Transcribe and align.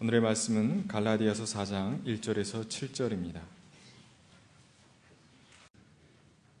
오늘의 0.00 0.20
말씀은 0.20 0.86
갈라디아서 0.86 1.42
4장 1.42 2.04
1절에서 2.04 2.68
7절입니다. 2.68 3.40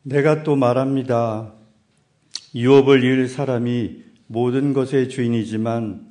내가 0.02 0.42
또 0.42 0.56
말합니다. 0.56 1.54
유업을 2.52 3.04
이을 3.04 3.28
사람이 3.28 4.02
모든 4.26 4.72
것의 4.72 5.08
주인이지만 5.08 6.10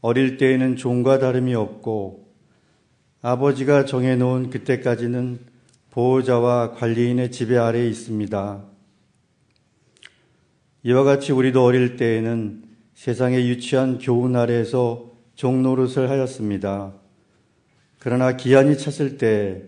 어릴 0.00 0.38
때에는 0.38 0.76
종과 0.76 1.18
다름이 1.18 1.54
없고 1.54 2.32
아버지가 3.20 3.84
정해놓은 3.84 4.48
그때까지는 4.48 5.40
보호자와 5.90 6.72
관리인의 6.72 7.30
지배 7.30 7.58
아래에 7.58 7.86
있습니다. 7.88 8.64
이와 10.84 11.04
같이 11.04 11.32
우리도 11.32 11.62
어릴 11.62 11.96
때에는 11.96 12.64
세상의 12.94 13.50
유치한 13.50 13.98
교훈 13.98 14.34
아래에서 14.34 15.13
종 15.34 15.62
노릇을 15.62 16.10
하였습니다. 16.10 16.92
그러나 17.98 18.36
기한이 18.36 18.76
찼을 18.76 19.18
때 19.18 19.62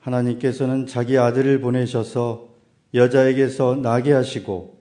하나님께서는 0.00 0.86
자기 0.86 1.18
아들을 1.18 1.60
보내셔서 1.60 2.48
여자에게서 2.94 3.76
나게 3.76 4.12
하시고 4.12 4.78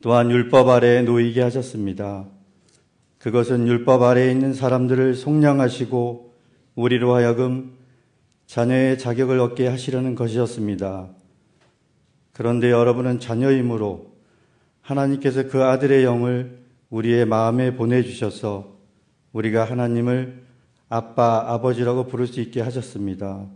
또한 0.00 0.30
율법 0.30 0.68
아래에 0.68 1.02
놓이게 1.02 1.40
하셨습니다. 1.42 2.26
그것은 3.18 3.66
율법 3.66 4.02
아래에 4.02 4.30
있는 4.30 4.52
사람들을 4.52 5.14
속량하시고 5.14 6.34
우리로 6.74 7.14
하여금 7.14 7.72
자녀의 8.46 8.98
자격을 8.98 9.40
얻게 9.40 9.66
하시려는 9.66 10.14
것이었습니다. 10.14 11.08
그런데 12.32 12.70
여러분은 12.70 13.20
자녀이므로 13.20 14.12
하나님께서 14.82 15.48
그 15.48 15.64
아들의 15.64 16.04
영을 16.04 16.63
우리의 16.94 17.26
마음에 17.26 17.74
보내주셔서 17.74 18.78
우리가 19.32 19.64
하나님을 19.64 20.44
아빠, 20.88 21.52
아버지라고 21.52 22.06
부를 22.06 22.28
수 22.28 22.40
있게 22.40 22.60
하셨습니다. 22.60 23.48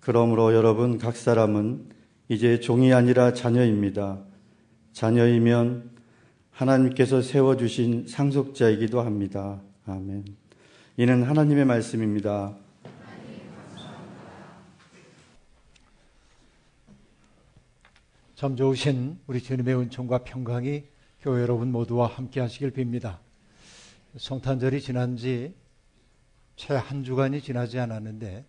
그러므로 0.00 0.52
여러분 0.52 0.98
각 0.98 1.16
사람은 1.16 1.88
이제 2.28 2.60
종이 2.60 2.92
아니라 2.92 3.32
자녀입니다. 3.32 4.22
자녀이면 4.92 5.92
하나님께서 6.50 7.22
세워주신 7.22 8.06
상속자이기도 8.06 9.00
합니다. 9.00 9.62
아멘. 9.86 10.26
이는 10.98 11.22
하나님의 11.22 11.64
말씀입니다. 11.64 12.54
참 18.34 18.56
좋으신 18.56 19.20
우리 19.26 19.40
주님의 19.40 19.74
은총과 19.74 20.18
평강이 20.18 20.93
교회 21.24 21.40
여러분 21.40 21.72
모두와 21.72 22.06
함께 22.06 22.38
하시길 22.40 22.72
빕니다. 22.72 23.16
성탄절이 24.18 24.82
지난 24.82 25.16
지 25.16 25.54
채 26.54 26.74
한 26.74 27.02
주간이 27.02 27.40
지나지 27.40 27.78
않았는데 27.78 28.44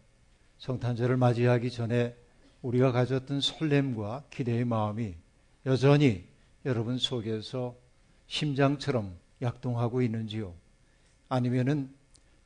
성탄절을 0.58 1.16
맞이하기 1.16 1.72
전에 1.72 2.14
우리가 2.62 2.92
가졌던 2.92 3.40
설렘과 3.40 4.26
기대의 4.30 4.66
마음이 4.66 5.16
여전히 5.66 6.26
여러분 6.66 6.98
속에서 6.98 7.78
심장처럼 8.28 9.18
약동하고 9.42 10.02
있는지요? 10.02 10.54
아니면은 11.30 11.90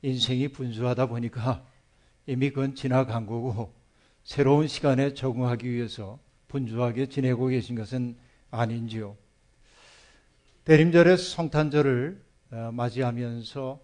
인생이 0.04 0.50
분주하다 0.50 1.08
보니까 1.08 1.66
이미 2.28 2.52
그건 2.52 2.76
지나간 2.76 3.26
거고 3.26 3.74
새로운 4.24 4.68
시간에 4.68 5.16
적응하기 5.16 5.68
위해서 5.72 6.20
분주하게 6.50 7.08
지내고 7.08 7.48
계신 7.48 7.76
것은 7.76 8.16
아닌지요? 8.52 9.18
대림절의 10.66 11.18
성탄절을 11.18 12.22
어, 12.52 12.72
맞이하면서 12.74 13.80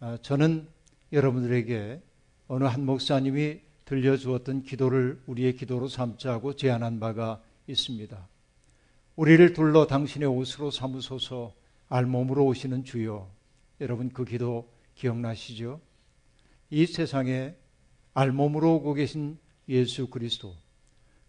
어, 0.00 0.16
저는 0.22 0.68
여러분들에게 1.12 2.00
어느 2.48 2.64
한 2.64 2.86
목사님이 2.86 3.60
들려주었던 3.84 4.62
기도를 4.62 5.22
우리의 5.26 5.56
기도로 5.56 5.88
삼자고 5.88 6.56
제안한 6.56 7.00
바가 7.00 7.42
있습니다. 7.66 8.28
우리를 9.16 9.52
둘러 9.52 9.86
당신의 9.86 10.28
옷으로 10.28 10.70
삼으소서 10.70 11.52
알몸으로 11.88 12.46
오시는 12.46 12.84
주여. 12.84 13.30
여러분 13.80 14.10
그 14.10 14.24
기도 14.24 14.72
기억나시죠? 14.94 15.80
이 16.70 16.86
세상에 16.86 17.54
알몸으로 18.14 18.76
오고 18.76 18.94
계신 18.94 19.38
예수 19.68 20.08
그리스도. 20.08 20.54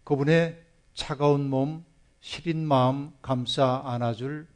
그분의 0.04 0.62
차가운 0.94 1.50
몸, 1.50 1.84
시린 2.20 2.66
마음 2.66 3.12
감싸 3.20 3.82
안아줄 3.84 4.46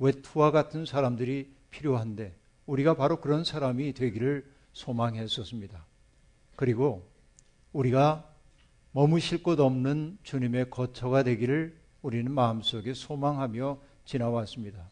외투와 0.00 0.50
같은 0.50 0.84
사람들이 0.84 1.54
필요한데 1.70 2.34
우리가 2.66 2.94
바로 2.94 3.20
그런 3.20 3.44
사람이 3.44 3.92
되기를 3.92 4.50
소망했었습니다. 4.72 5.86
그리고 6.56 7.08
우리가 7.72 8.28
머무실 8.92 9.42
곳 9.42 9.60
없는 9.60 10.18
주님의 10.24 10.70
거처가 10.70 11.22
되기를 11.22 11.78
우리는 12.02 12.30
마음속에 12.32 12.94
소망하며 12.94 13.80
지나왔습니다. 14.04 14.90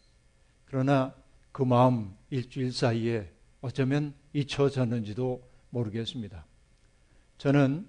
그러나 0.67 1.15
그 1.51 1.63
마음 1.63 2.15
일주일 2.31 2.73
사이에 2.73 3.33
어쩌면 3.61 4.15
잊혀졌는지도 4.33 5.43
모르겠습니다. 5.71 6.47
저는 7.39 7.89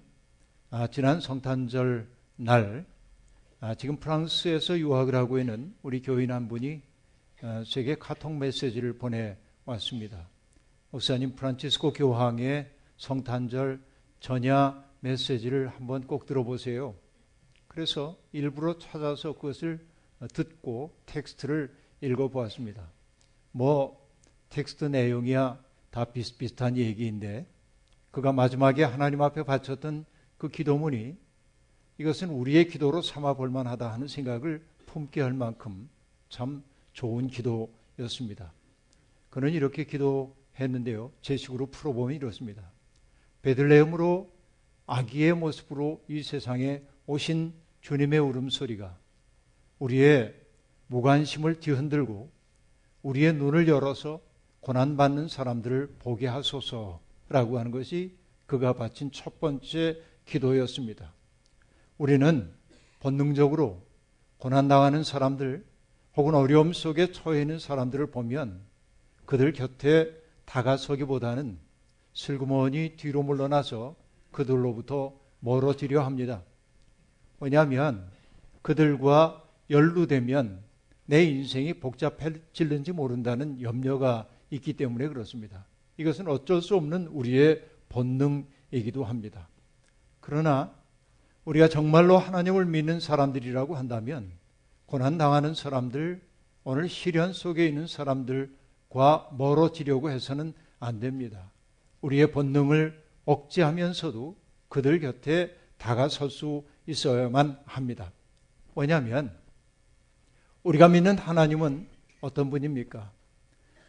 아, 0.70 0.86
지난 0.86 1.20
성탄절 1.20 2.08
날 2.36 2.86
아, 3.60 3.74
지금 3.74 3.98
프랑스에서 3.98 4.78
유학을 4.78 5.14
하고 5.14 5.38
있는 5.38 5.74
우리 5.82 6.00
교인 6.00 6.32
한 6.32 6.48
분이 6.48 6.80
아, 6.80 6.89
제게 7.66 7.94
카톡 7.94 8.36
메시지를 8.36 8.98
보내왔습니다. 8.98 10.28
목사님 10.90 11.36
프란치스코 11.36 11.92
교황의 11.92 12.70
성탄절 12.98 13.80
전야 14.20 14.84
메시지를 15.00 15.68
한번 15.68 16.06
꼭 16.06 16.26
들어보세요. 16.26 16.94
그래서 17.66 18.18
일부러 18.32 18.78
찾아서 18.78 19.32
그것을 19.32 19.86
듣고 20.34 20.94
텍스트를 21.06 21.74
읽어보았습니다. 22.02 22.86
뭐 23.52 24.06
텍스트 24.50 24.84
내용이야 24.86 25.62
다 25.90 26.04
비슷비슷한 26.04 26.76
얘기인데 26.76 27.46
그가 28.10 28.32
마지막에 28.32 28.84
하나님 28.84 29.22
앞에 29.22 29.44
바쳤던 29.44 30.04
그 30.36 30.48
기도문이 30.48 31.16
이것은 31.98 32.30
우리의 32.30 32.68
기도로 32.68 33.00
삼아 33.02 33.34
볼 33.34 33.50
만하다 33.50 33.92
하는 33.92 34.08
생각을 34.08 34.62
품게 34.86 35.20
할 35.20 35.32
만큼 35.32 35.88
참 36.28 36.62
좋은 36.92 37.28
기도였습니다. 37.28 38.52
그는 39.30 39.52
이렇게 39.52 39.84
기도했는데요. 39.84 41.12
제 41.22 41.36
식으로 41.36 41.66
풀어보면 41.66 42.16
이렇습니다. 42.16 42.70
베들레헴으로 43.42 44.30
아기의 44.86 45.34
모습으로 45.34 46.02
이 46.08 46.22
세상에 46.22 46.82
오신 47.06 47.54
주님의 47.80 48.18
울음소리가 48.18 48.98
우리의 49.78 50.34
무관심을 50.88 51.60
뒤흔들고 51.60 52.30
우리의 53.02 53.34
눈을 53.34 53.68
열어서 53.68 54.20
고난받는 54.60 55.28
사람들을 55.28 55.96
보게 56.00 56.26
하소서라고 56.26 57.58
하는 57.58 57.70
것이 57.70 58.18
그가 58.46 58.72
바친 58.72 59.10
첫 59.12 59.40
번째 59.40 60.02
기도였습니다. 60.26 61.14
우리는 61.96 62.52
본능적으로 62.98 63.86
고난당하는 64.38 65.04
사람들 65.04 65.64
혹은 66.20 66.34
어려움 66.34 66.74
속에 66.74 67.12
처해 67.12 67.40
있는 67.40 67.58
사람들을 67.58 68.10
보면 68.10 68.60
그들 69.24 69.54
곁에 69.54 70.14
다가서기보다는 70.44 71.56
슬그머니 72.12 72.96
뒤로 72.98 73.22
물러나서 73.22 73.96
그들로부터 74.30 75.18
멀어지려 75.38 76.04
합니다. 76.04 76.42
왜냐하면 77.40 78.06
그들과 78.60 79.42
연루되면 79.70 80.62
내 81.06 81.24
인생이 81.24 81.80
복잡해질는지 81.80 82.92
모른다는 82.92 83.62
염려가 83.62 84.28
있기 84.50 84.74
때문에 84.74 85.08
그렇습니다. 85.08 85.64
이것은 85.96 86.28
어쩔 86.28 86.60
수 86.60 86.76
없는 86.76 87.06
우리의 87.06 87.64
본능이기도 87.88 89.04
합니다. 89.04 89.48
그러나 90.20 90.70
우리가 91.46 91.68
정말로 91.68 92.18
하나님을 92.18 92.66
믿는 92.66 93.00
사람들이라고 93.00 93.74
한다면 93.74 94.38
고난 94.90 95.18
당하는 95.18 95.54
사람들, 95.54 96.20
오늘 96.64 96.88
시련 96.88 97.32
속에 97.32 97.64
있는 97.64 97.86
사람들과 97.86 99.30
멀어지려고 99.38 100.10
해서는 100.10 100.52
안 100.80 100.98
됩니다. 100.98 101.52
우리의 102.00 102.32
본능을 102.32 103.00
억제하면서도 103.24 104.36
그들 104.68 104.98
곁에 104.98 105.56
다가설 105.78 106.28
수 106.28 106.64
있어야만 106.88 107.60
합니다. 107.66 108.10
왜냐하면 108.74 109.32
우리가 110.64 110.88
믿는 110.88 111.18
하나님은 111.18 111.86
어떤 112.20 112.50
분입니까? 112.50 113.12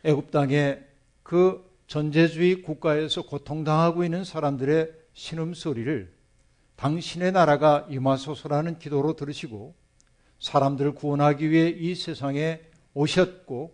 애굽 0.04 0.30
땅에 0.30 0.81
그 1.24 1.68
전제주의 1.88 2.62
국가에서 2.62 3.24
고통당하고 3.24 4.04
있는 4.04 4.24
사람들의 4.24 4.94
신음소리를 5.13 6.13
당신의 6.75 7.31
나라가 7.31 7.88
임하소서라는 7.89 8.77
기도로 8.77 9.15
들으시고 9.15 9.81
사람들을 10.42 10.96
구원하기 10.96 11.50
위해 11.50 11.70
이 11.70 11.96
세상에 11.96 12.60
오셨고 12.94 13.74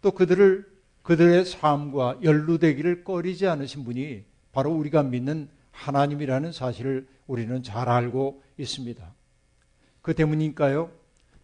또 0.00 0.10
그들을 0.12 0.72
그들의 1.02 1.44
삶과 1.44 2.20
연루되기를 2.22 3.02
꺼리지 3.02 3.48
않으신 3.48 3.82
분이 3.84 4.24
바로 4.52 4.72
우리가 4.72 5.02
믿는 5.02 5.48
하나님이라는 5.72 6.52
사실을 6.52 7.08
우리는 7.26 7.62
잘 7.64 7.88
알고 7.88 8.42
있습니다. 8.56 9.12
그 10.00 10.14
때문일까요? 10.14 10.92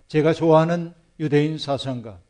제가 0.07 0.33
좋아하는 0.33 0.95
유대인 1.19 1.59
사상가 1.59 2.21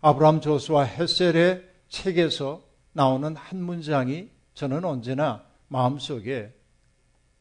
아브라함 0.00 0.40
조수와 0.40 0.84
헤셀의 0.84 1.68
책에서 1.90 2.64
나오는 2.94 3.36
한 3.36 3.62
문장이 3.62 4.30
저는 4.54 4.84
언제나 4.86 5.44
마음속에 5.68 6.54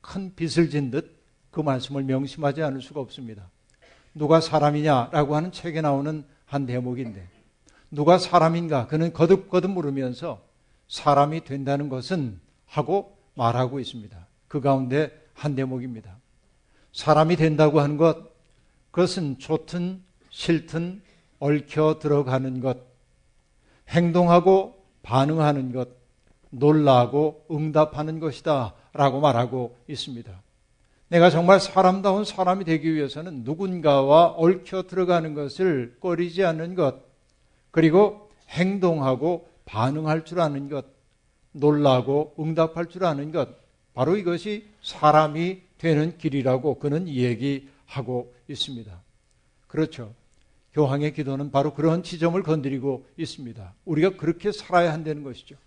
큰 0.02 0.36
빚을 0.36 0.70
진 0.70 0.92
듯 0.92 1.22
그 1.52 1.60
말씀을 1.60 2.04
명심하지 2.04 2.64
않을 2.64 2.82
수가 2.82 3.02
없습니다. 3.02 3.51
누가 4.14 4.42
사람이냐라고 4.42 5.36
하는 5.36 5.52
책에 5.52 5.82
나오는 5.82 6.24
한 6.46 6.66
대목인데 6.66 7.28
누가 7.92 8.18
사람인가 8.18 8.88
그는 8.88 9.14
거듭거듭 9.14 9.72
물으면서 9.72 10.42
사람이 10.88 11.44
된다는 11.44 11.90
것은 11.90 12.40
하고 12.66 13.18
말하고 13.36 13.80
있습니다. 13.80 14.28
그 14.48 14.60
가운데 14.62 15.12
한 15.34 15.56
대목입니다. 15.56 16.18
사람이 16.94 17.38
된다고 17.38 17.80
하는 17.80 17.98
것 17.98 18.32
그것은 18.92 19.40
좋든 19.40 20.04
싫든 20.30 21.02
얽혀 21.40 22.00
들어가는 22.00 22.60
것 22.60 22.78
행동하고 23.90 24.76
반응하는 25.04 25.72
것 25.72 25.90
놀라고 26.50 27.46
응답하는 27.50 28.20
것이다 28.20 28.74
라고 28.94 29.22
말하고 29.22 29.78
있습니다. 29.88 30.32
내가 31.12 31.30
정말 31.30 31.60
사람다운 31.60 32.24
사람이 32.24 32.64
되기 32.64 32.94
위해서는 32.96 33.44
누군가와 33.44 34.28
얽혀 34.28 34.84
들어가는 34.84 35.34
것을 35.34 35.98
꺼리지 36.00 36.46
않는 36.46 36.74
것, 36.74 37.02
그리고 37.70 38.30
행동하고 38.48 39.50
반응할 39.66 40.24
줄 40.24 40.40
아는 40.40 40.70
것, 40.70 40.86
놀라고 41.52 42.34
응답할 42.40 42.86
줄 42.86 43.04
아는 43.04 43.34
것, 43.34 43.50
바로 43.94 44.16
이것이 44.16 44.70
사람이 44.82 45.60
되는 45.78 46.18
길이라고 46.18 46.80
그는 46.80 47.10
얘기하고 47.10 48.34
있습니다. 48.48 48.98
그렇죠. 49.68 50.14
교황의 50.74 51.14
기도는 51.14 51.52
바로 51.52 51.74
그런 51.74 52.04
지점을 52.04 52.42
건드리고 52.42 53.06
있습니다. 53.18 53.74
우리가 53.84 54.12
그렇게 54.12 54.54
살아야 54.54 54.94
한다는 54.94 55.24
것이죠. 55.24 55.58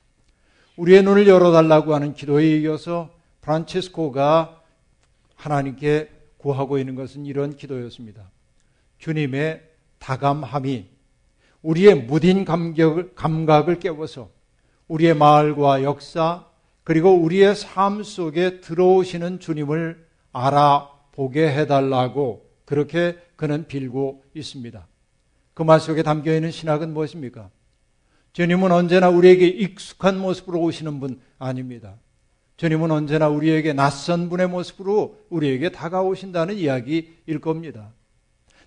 우리의 0.78 1.02
눈을 1.02 1.28
열어달라고 1.28 1.94
하는 1.94 2.14
기도에 2.14 2.60
이어서 2.60 3.10
프란체스코가 3.42 4.63
하나님께 5.44 6.10
구하고 6.38 6.78
있는 6.78 6.94
것은 6.94 7.26
이런 7.26 7.54
기도였습니다. 7.54 8.30
주님의 8.98 9.62
다감함이 9.98 10.86
우리의 11.62 11.94
무딘 11.94 12.44
감격을, 12.44 13.14
감각을 13.14 13.78
깨워서 13.78 14.30
우리의 14.88 15.14
마을과 15.14 15.82
역사 15.82 16.46
그리고 16.82 17.14
우리의 17.14 17.54
삶 17.54 18.02
속에 18.02 18.60
들어오시는 18.60 19.40
주님을 19.40 20.06
알아보게 20.32 21.48
해달라고 21.48 22.48
그렇게 22.64 23.18
그는 23.36 23.66
빌고 23.66 24.24
있습니다. 24.34 24.86
그 25.54 25.62
말 25.62 25.78
속에 25.78 26.02
담겨 26.02 26.34
있는 26.34 26.50
신학은 26.50 26.92
무엇입니까? 26.92 27.50
주님은 28.32 28.72
언제나 28.72 29.08
우리에게 29.10 29.46
익숙한 29.46 30.18
모습으로 30.18 30.60
오시는 30.60 31.00
분 31.00 31.20
아닙니다. 31.38 31.94
주님은 32.56 32.90
언제나 32.90 33.28
우리에게 33.28 33.72
낯선 33.72 34.28
분의 34.28 34.48
모습으로 34.48 35.18
우리에게 35.28 35.70
다가오신다는 35.70 36.56
이야기일 36.56 37.40
겁니다. 37.40 37.92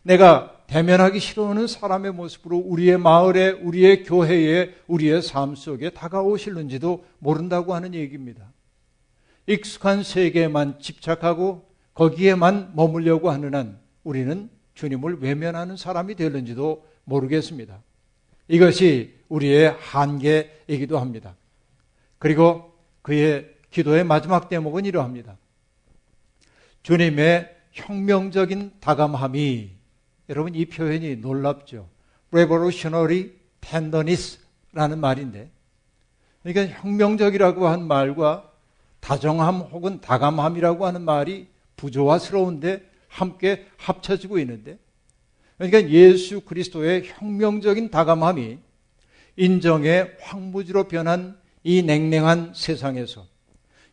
내가 0.03 0.63
대면하기 0.67 1.19
싫어하는 1.19 1.67
사람의 1.67 2.13
모습으로 2.13 2.57
우리의 2.57 2.97
마을에, 2.97 3.51
우리의 3.51 4.03
교회에, 4.03 4.73
우리의 4.87 5.21
삶 5.21 5.55
속에 5.55 5.89
다가오실는지도 5.91 7.05
모른다고 7.19 7.73
하는 7.73 7.93
얘기입니다. 7.93 8.51
익숙한 9.47 10.03
세계에만 10.03 10.79
집착하고 10.79 11.65
거기에만 11.93 12.73
머물려고 12.75 13.31
하는 13.31 13.55
한 13.55 13.79
우리는 14.03 14.49
주님을 14.75 15.19
외면하는 15.21 15.77
사람이 15.77 16.15
되는지도 16.15 16.85
모르겠습니다. 17.05 17.81
이것이 18.49 19.15
우리의 19.29 19.75
한계이기도 19.79 20.99
합니다. 20.99 21.35
그리고 22.19 22.73
그의 23.01 23.56
기도의 23.71 24.03
마지막 24.03 24.49
대목은 24.49 24.85
이러합니다. 24.85 25.37
주님의 26.83 27.55
혁명적인 27.71 28.73
다감함이 28.79 29.71
여러분 30.29 30.55
이 30.55 30.65
표현이 30.65 31.17
놀랍죠. 31.17 31.87
revolutionary 32.31 33.31
tenderness라는 33.61 34.99
말인데 34.99 35.49
그러니까 36.43 36.79
혁명적이라고 36.79 37.67
한 37.67 37.87
말과 37.87 38.51
다정함 38.99 39.61
혹은 39.61 40.01
다감함이라고 40.01 40.85
하는 40.85 41.01
말이 41.03 41.47
부조화스러운데 41.75 42.89
함께 43.07 43.65
합쳐지고 43.77 44.39
있는데 44.39 44.79
그러니까 45.57 45.89
예수 45.89 46.41
그리스도의 46.41 47.03
혁명적인 47.05 47.89
다감함이 47.89 48.59
인정의 49.37 50.17
황무지로 50.19 50.87
변한 50.87 51.39
이 51.63 51.83
냉랭한 51.83 52.53
세상에서 52.55 53.25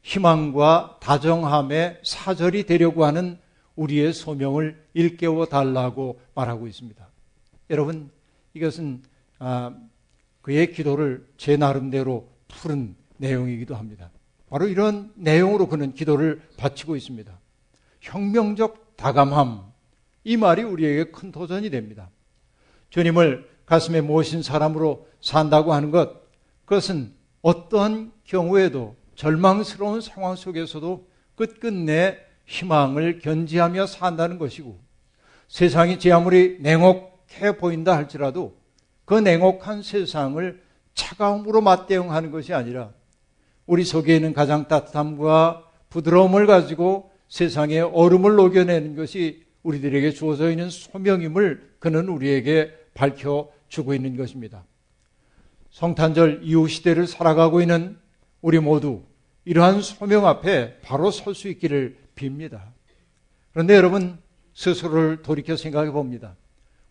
희망과 0.05 0.99
다정함의 1.01 2.01
사절이 2.05 2.67
되려고 2.67 3.05
하는 3.05 3.39
우리의 3.75 4.13
소명을 4.13 4.81
일깨워 4.93 5.47
달라고 5.47 6.21
말하고 6.35 6.67
있습니다. 6.69 7.09
여러분, 7.71 8.11
이것은 8.53 9.03
아, 9.39 9.75
그의 10.43 10.73
기도를 10.73 11.27
제 11.39 11.57
나름대로 11.57 12.29
푸른 12.49 12.95
내용이기도 13.17 13.75
합니다. 13.75 14.11
바로 14.49 14.69
이런 14.69 15.11
내용으로 15.17 15.69
그는 15.69 15.95
기도를 15.95 16.41
바치고 16.59 16.97
있습니다. 16.97 17.37
혁명적 18.01 18.97
다감함, 18.97 19.65
이 20.23 20.37
말이 20.37 20.63
우리에게 20.63 21.11
큰 21.11 21.33
도전이 21.33 21.71
됩니다. 21.71 22.11
주님을 22.91 23.49
가슴에 23.65 24.03
모신 24.03 24.43
사람으로 24.43 25.09
산다고 25.21 25.73
하는 25.73 25.91
것, 25.91 26.23
그것은 26.67 27.13
어떠한 27.41 28.13
경우에도 28.25 28.95
절망스러운 29.15 30.01
상황 30.01 30.37
속에서도 30.37 31.07
끝끝내 31.37 32.19
희망을 32.47 33.19
견지하며 33.21 33.87
산다는 33.87 34.39
것이고 34.39 34.79
세상이 35.49 35.99
제 35.99 36.13
아무리 36.13 36.59
냉혹해 36.61 37.57
보인다 37.59 37.97
할지라도 37.97 38.57
그 39.05 39.15
냉혹한 39.15 39.83
세상을 39.83 40.63
차가움으로 40.95 41.61
맞대응하는 41.61 42.31
것이 42.31 42.55
아니라 42.55 42.91
우리 43.67 43.85
속에 43.85 44.17
있는 44.17 44.33
가장 44.33 44.69
따뜻함과 44.69 45.65
부드러움을 45.91 46.47
가지고 46.47 47.11
세상에 47.29 47.81
얼음을 47.81 48.37
녹여내는 48.37 48.97
것이 48.97 49.45
우리들에게 49.63 50.11
주어져 50.13 50.51
있는 50.51 50.71
소명임을 50.71 51.77
그는 51.79 52.09
우리에게 52.09 52.73
밝혀주고 52.95 53.95
있는 53.95 54.17
것입니다. 54.17 54.65
성탄절 55.71 56.41
이후 56.45 56.69
시대를 56.69 57.07
살아가고 57.07 57.61
있는 57.61 57.97
우리 58.45 58.61
모두 58.61 59.03
이러한 59.47 59.81
소명 59.81 60.27
앞에 60.27 60.81
바로 60.83 61.11
설 61.11 61.35
수 61.35 61.49
있기를 61.49 61.97
빕니다. 62.15 62.73
그런데 63.53 63.75
여러분 63.75 64.19
스스로를 64.53 65.23
돌이켜 65.23 65.57
생각해 65.57 65.91
봅니다. 65.93 66.37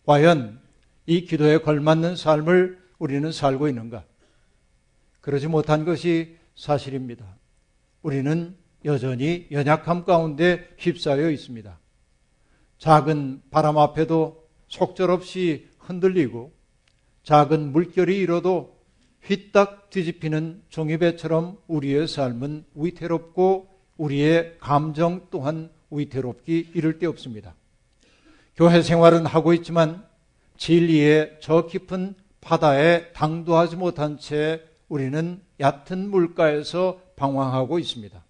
과연 0.04 0.60
이 1.06 1.24
기도에 1.26 1.58
걸맞는 1.58 2.16
삶을 2.16 2.82
우리는 2.98 3.30
살고 3.30 3.68
있는가? 3.68 4.04
그러지 5.20 5.46
못한 5.46 5.84
것이 5.84 6.36
사실입니다. 6.56 7.24
우리는 8.02 8.56
여전히 8.84 9.46
연약함 9.52 10.04
가운데 10.04 10.68
휩싸여 10.78 11.30
있습니다. 11.30 11.78
작은 12.78 13.42
바람 13.52 13.78
앞에도 13.78 14.44
속절없이 14.66 15.68
흔들리고 15.78 16.52
작은 17.22 17.70
물결이 17.70 18.18
일어도 18.18 18.73
휘딱 19.26 19.90
뒤집히는 19.90 20.62
종이배처럼 20.68 21.58
우리의 21.66 22.08
삶은 22.08 22.64
위태롭고 22.74 23.68
우리의 23.96 24.56
감정 24.60 25.26
또한 25.30 25.70
위태롭기 25.90 26.72
이를 26.74 26.98
데 26.98 27.06
없습니다. 27.06 27.54
교회 28.56 28.82
생활은 28.82 29.26
하고 29.26 29.52
있지만 29.54 30.04
진리의 30.56 31.38
저 31.40 31.66
깊은 31.66 32.14
바다에 32.40 33.12
당도하지 33.12 33.76
못한 33.76 34.18
채 34.18 34.62
우리는 34.88 35.40
얕은 35.60 36.10
물가에서 36.10 37.00
방황하고 37.16 37.78
있습니다. 37.78 38.22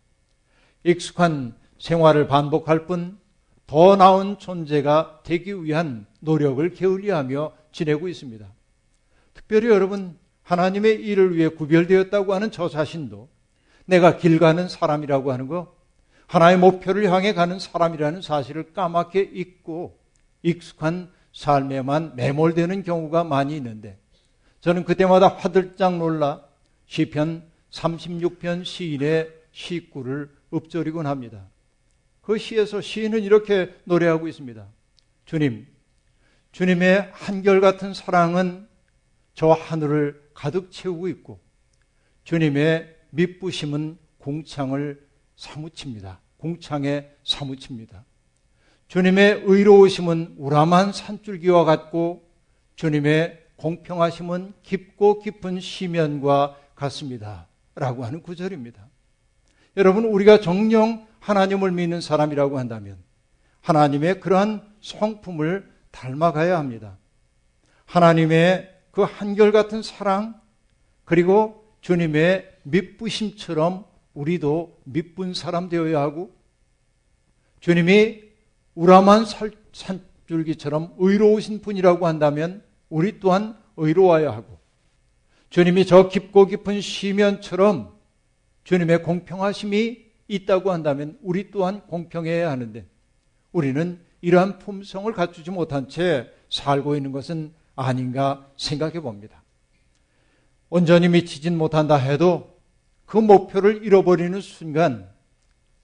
익숙한 0.84 1.54
생활을 1.78 2.28
반복할 2.28 2.86
뿐 2.86 3.24
더 3.66 3.96
나은 3.96 4.38
존재가 4.38 5.20
되기 5.24 5.64
위한 5.64 6.06
노력을 6.20 6.68
게을리하며 6.74 7.52
지내고 7.72 8.08
있습니다. 8.08 8.46
특별히 9.32 9.68
여러분 9.68 10.16
하나님의 10.44 11.00
일을 11.02 11.34
위해 11.34 11.48
구별되었다고 11.48 12.34
하는 12.34 12.50
저 12.50 12.68
자신도 12.68 13.28
내가 13.86 14.16
길 14.16 14.38
가는 14.38 14.68
사람이라고 14.68 15.32
하는 15.32 15.48
거, 15.48 15.74
하나의 16.26 16.56
목표를 16.58 17.10
향해 17.10 17.34
가는 17.34 17.58
사람이라는 17.58 18.22
사실을 18.22 18.72
까맣게 18.72 19.30
잊고 19.32 19.98
익숙한 20.42 21.10
삶에만 21.32 22.16
매몰되는 22.16 22.82
경우가 22.82 23.24
많이 23.24 23.56
있는데 23.56 23.98
저는 24.60 24.84
그때마다 24.84 25.28
화들짝 25.28 25.98
놀라 25.98 26.42
시편 26.86 27.42
36편 27.70 28.64
시인의 28.64 29.30
시구를 29.52 30.30
읊조리곤 30.52 31.06
합니다. 31.06 31.46
그 32.22 32.38
시에서 32.38 32.80
시인은 32.80 33.22
이렇게 33.22 33.74
노래하고 33.84 34.28
있습니다. 34.28 34.66
주님, 35.26 35.66
주님의 36.52 37.10
한결같은 37.12 37.92
사랑은 37.92 38.66
저 39.34 39.48
하늘을 39.48 40.23
가득 40.34 40.70
채우고 40.70 41.08
있고 41.08 41.40
주님의 42.24 42.94
밑부심은 43.10 43.98
공창을 44.18 45.06
사무칩니다. 45.36 46.20
공창에 46.36 47.10
사무칩니다. 47.24 48.04
주님의 48.88 49.42
의로우심은 49.44 50.36
우람한 50.38 50.92
산줄기와 50.92 51.64
같고 51.64 52.28
주님의 52.76 53.42
공평하심은 53.56 54.54
깊고 54.62 55.20
깊은 55.20 55.60
시면과 55.60 56.58
같습니다. 56.74 57.48
라고 57.74 58.04
하는 58.04 58.22
구절입니다. 58.22 58.86
여러분, 59.76 60.04
우리가 60.04 60.40
정령 60.40 61.06
하나님을 61.20 61.72
믿는 61.72 62.00
사람이라고 62.00 62.58
한다면 62.58 62.98
하나님의 63.62 64.20
그러한 64.20 64.62
성품을 64.80 65.72
닮아가야 65.90 66.58
합니다. 66.58 66.98
하나님의 67.86 68.73
그 68.94 69.02
한결같은 69.02 69.82
사랑, 69.82 70.40
그리고 71.04 71.66
주님의 71.80 72.58
밑부심처럼 72.62 73.84
우리도 74.14 74.80
밑분 74.84 75.34
사람 75.34 75.68
되어야 75.68 76.00
하고, 76.00 76.32
주님이 77.58 78.22
우람한 78.76 79.24
산줄기처럼 79.72 80.94
의로우신 80.98 81.60
분이라고 81.60 82.06
한다면 82.06 82.62
우리 82.88 83.18
또한 83.18 83.58
의로워야 83.76 84.30
하고, 84.30 84.60
주님이 85.50 85.86
저 85.86 86.08
깊고 86.08 86.46
깊은 86.46 86.80
시면처럼 86.80 87.98
주님의 88.62 89.02
공평하심이 89.02 90.04
있다고 90.28 90.70
한다면 90.70 91.18
우리 91.20 91.50
또한 91.50 91.80
공평해야 91.88 92.48
하는데, 92.48 92.86
우리는 93.50 94.00
이러한 94.20 94.60
품성을 94.60 95.12
갖추지 95.12 95.50
못한 95.50 95.88
채 95.88 96.30
살고 96.48 96.94
있는 96.94 97.10
것은 97.10 97.52
아닌가 97.76 98.50
생각해 98.56 99.00
봅니다. 99.00 99.42
온전히 100.70 101.08
미치진 101.08 101.56
못한다 101.56 101.96
해도 101.96 102.58
그 103.06 103.18
목표를 103.18 103.84
잃어버리는 103.84 104.40
순간 104.40 105.08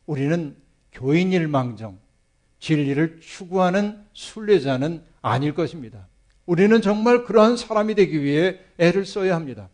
우리는 0.06 0.56
교인일망정 0.92 1.98
진리를 2.58 3.20
추구하는 3.20 4.04
순례자는 4.12 5.02
아닐 5.22 5.54
것입니다. 5.54 6.08
우리는 6.46 6.82
정말 6.82 7.24
그러한 7.24 7.56
사람이 7.56 7.94
되기 7.94 8.22
위해 8.22 8.58
애를 8.78 9.06
써야 9.06 9.34
합니다. 9.34 9.68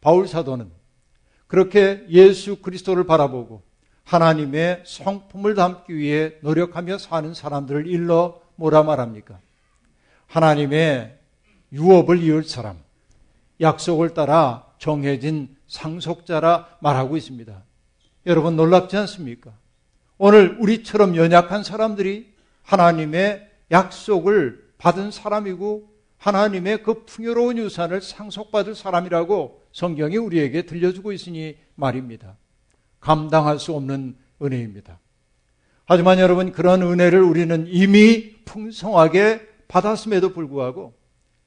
바울 0.00 0.26
사도는 0.26 0.70
그렇게 1.46 2.04
예수 2.08 2.56
그리스도를 2.56 3.04
바라보고 3.04 3.62
하나님의 4.04 4.82
성품을 4.84 5.54
담기 5.54 5.96
위해 5.96 6.34
노력하며 6.40 6.98
사는 6.98 7.32
사람들을 7.34 7.86
일러 7.86 8.40
뭐라 8.56 8.82
말합니까? 8.82 9.38
하나님의 10.26 11.18
유업을 11.72 12.22
이을 12.22 12.44
사람, 12.44 12.78
약속을 13.60 14.14
따라 14.14 14.66
정해진 14.78 15.56
상속자라 15.66 16.78
말하고 16.80 17.16
있습니다. 17.16 17.62
여러분 18.26 18.56
놀랍지 18.56 18.96
않습니까? 18.98 19.52
오늘 20.18 20.56
우리처럼 20.60 21.16
연약한 21.16 21.64
사람들이 21.64 22.32
하나님의 22.62 23.48
약속을 23.70 24.72
받은 24.78 25.10
사람이고 25.10 25.90
하나님의 26.18 26.82
그 26.84 27.04
풍요로운 27.04 27.58
유산을 27.58 28.00
상속받을 28.00 28.74
사람이라고 28.74 29.62
성경이 29.72 30.16
우리에게 30.18 30.62
들려주고 30.62 31.12
있으니 31.12 31.56
말입니다. 31.74 32.36
감당할 33.00 33.58
수 33.58 33.74
없는 33.74 34.16
은혜입니다. 34.40 35.00
하지만 35.84 36.20
여러분 36.20 36.52
그런 36.52 36.82
은혜를 36.82 37.20
우리는 37.22 37.66
이미 37.68 38.36
풍성하게 38.44 39.48
받았음에도 39.66 40.32
불구하고 40.32 40.94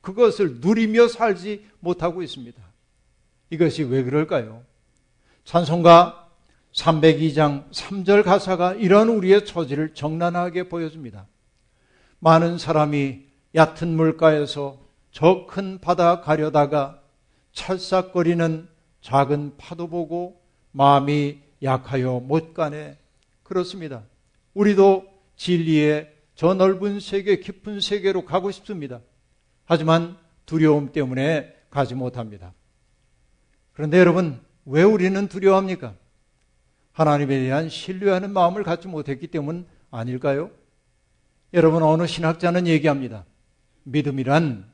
그것을 0.05 0.59
누리며 0.61 1.07
살지 1.07 1.65
못하고 1.79 2.21
있습니다. 2.21 2.61
이것이 3.49 3.83
왜 3.83 4.03
그럴까요? 4.03 4.63
찬송가 5.45 6.29
302장 6.73 7.71
3절 7.71 8.23
가사가 8.23 8.75
이런 8.75 9.09
우리의 9.09 9.45
처지를 9.45 9.93
정난하게 9.95 10.69
보여줍니다. 10.69 11.27
많은 12.19 12.57
사람이 12.57 13.25
얕은 13.55 13.95
물가에서 13.95 14.79
저 15.11 15.47
큰 15.47 15.79
바다 15.79 16.21
가려다가 16.21 17.01
찰싹거리는 17.53 18.67
작은 19.01 19.55
파도 19.57 19.87
보고 19.87 20.41
마음이 20.71 21.39
약하여 21.63 22.19
못 22.19 22.53
가네. 22.53 22.97
그렇습니다. 23.41 24.03
우리도 24.53 25.05
진리의 25.37 26.11
저 26.35 26.53
넓은 26.53 26.99
세계, 26.99 27.39
깊은 27.39 27.79
세계로 27.79 28.25
가고 28.25 28.51
싶습니다. 28.51 28.99
하지만 29.65 30.17
두려움 30.45 30.91
때문에 30.91 31.53
가지 31.69 31.95
못합니다. 31.95 32.53
그런데 33.73 33.99
여러분, 33.99 34.39
왜 34.65 34.83
우리는 34.83 35.27
두려워합니까? 35.27 35.95
하나님에 36.93 37.39
대한 37.39 37.67
신뢰하는 37.67 38.31
마음을 38.31 38.63
갖지 38.63 38.87
못했기 38.87 39.27
때문 39.27 39.65
아닐까요? 39.91 40.49
여러분, 41.53 41.83
어느 41.83 42.07
신학자는 42.07 42.67
얘기합니다. 42.67 43.25
믿음이란 43.83 44.65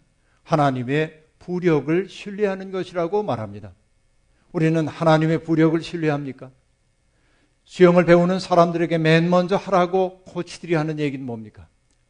하나님의 0.43 1.24
부력을 1.39 2.07
신뢰하는 2.07 2.71
것이라고 2.71 3.24
말합니다. 3.24 3.74
우리는 4.51 4.88
하나님의 4.88 5.43
부력을 5.43 5.81
신뢰합니까? 5.81 6.51
수영을 7.63 8.05
배우는 8.05 8.39
사람들에게 8.39 8.98
맨 8.98 9.29
먼저 9.29 9.55
하라고 9.55 10.21
코치들이 10.25 10.75
하는 10.75 11.00
얘기는 11.00 11.25
뭡니까? 11.25 11.67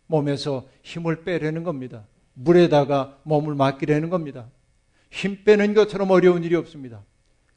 몸에서 0.07 0.67
힘을 0.83 1.23
빼려는 1.23 1.63
겁니다. 1.63 2.05
물에다가 2.33 3.17
몸을 3.23 3.55
맡기려는 3.55 4.09
겁니다. 4.09 4.47
힘 5.09 5.43
빼는 5.43 5.73
것처럼 5.73 6.11
어려운 6.11 6.43
일이 6.43 6.55
없습니다. 6.55 7.03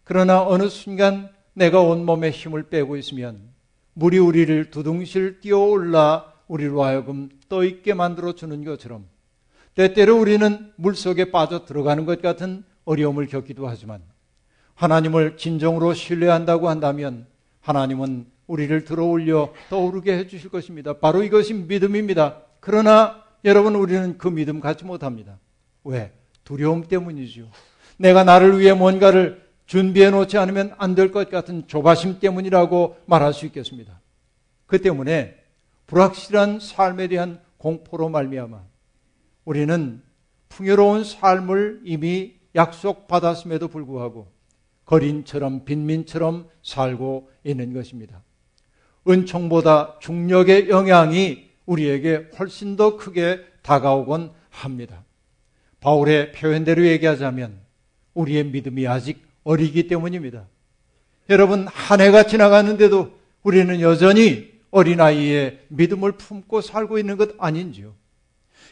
그러나 0.02 0.42
어느 0.46 0.68
순간 0.68 1.30
내가 1.54 1.80
온몸에 1.80 2.30
힘을 2.30 2.64
빼고 2.64 2.96
있으면 2.96 3.40
물이 3.94 4.18
우리를 4.18 4.70
두둥실 4.70 5.40
뛰어올라 5.40 6.32
우리로 6.48 6.82
하여금 6.82 7.30
떠있게 7.48 7.94
만들어 7.94 8.34
주는 8.34 8.64
것처럼 8.64 9.06
때때로 9.74 10.18
우리는 10.18 10.72
물 10.76 10.94
속에 10.94 11.30
빠져 11.30 11.64
들어가는 11.64 12.04
것 12.04 12.20
같은 12.20 12.64
어려움을 12.84 13.26
겪기도 13.26 13.66
하지만 13.66 14.02
하나님을 14.74 15.36
진정으로 15.36 15.94
신뢰한다고 15.94 16.68
한다면 16.68 17.26
하나님은 17.60 18.26
우리를 18.46 18.84
들어올려 18.84 19.52
떠오르게 19.70 20.18
해주실 20.18 20.50
것입니다. 20.50 20.94
바로 20.98 21.22
이것이 21.22 21.54
믿음입니다. 21.54 22.42
그러나 22.60 23.23
여러분 23.44 23.74
우리는 23.74 24.16
그 24.18 24.28
믿음 24.28 24.60
갖지 24.60 24.84
못합니다. 24.84 25.38
왜? 25.84 26.12
두려움 26.44 26.84
때문이죠. 26.84 27.48
내가 27.98 28.24
나를 28.24 28.58
위해 28.58 28.72
뭔가를 28.72 29.44
준비해 29.66 30.10
놓지 30.10 30.36
않으면 30.38 30.74
안 30.78 30.94
될 30.94 31.10
것 31.10 31.30
같은 31.30 31.66
조바심 31.66 32.20
때문이라고 32.20 32.96
말할 33.06 33.32
수 33.32 33.46
있겠습니다. 33.46 34.00
그 34.66 34.80
때문에 34.80 35.36
불확실한 35.86 36.60
삶에 36.60 37.08
대한 37.08 37.40
공포로 37.58 38.08
말미암아 38.08 38.60
우리는 39.44 40.02
풍요로운 40.48 41.04
삶을 41.04 41.80
이미 41.84 42.34
약속받았음에도 42.54 43.68
불구하고 43.68 44.28
거린처럼 44.84 45.64
빈민처럼 45.64 46.48
살고 46.62 47.30
있는 47.44 47.72
것입니다. 47.72 48.22
은총보다 49.08 49.98
중력의 50.00 50.68
영향이 50.68 51.50
우리에게 51.66 52.28
훨씬 52.38 52.76
더 52.76 52.96
크게 52.96 53.44
다가오곤 53.62 54.32
합니다. 54.50 55.04
바울의 55.80 56.32
표현대로 56.32 56.86
얘기하자면 56.86 57.60
우리의 58.14 58.44
믿음이 58.44 58.86
아직 58.86 59.22
어리기 59.44 59.88
때문입니다. 59.88 60.46
여러분, 61.30 61.66
한 61.68 62.00
해가 62.00 62.24
지나갔는데도 62.24 63.12
우리는 63.42 63.80
여전히 63.80 64.52
어린아이의 64.70 65.60
믿음을 65.68 66.12
품고 66.12 66.60
살고 66.60 66.98
있는 66.98 67.16
것 67.16 67.30
아닌지요? 67.38 67.94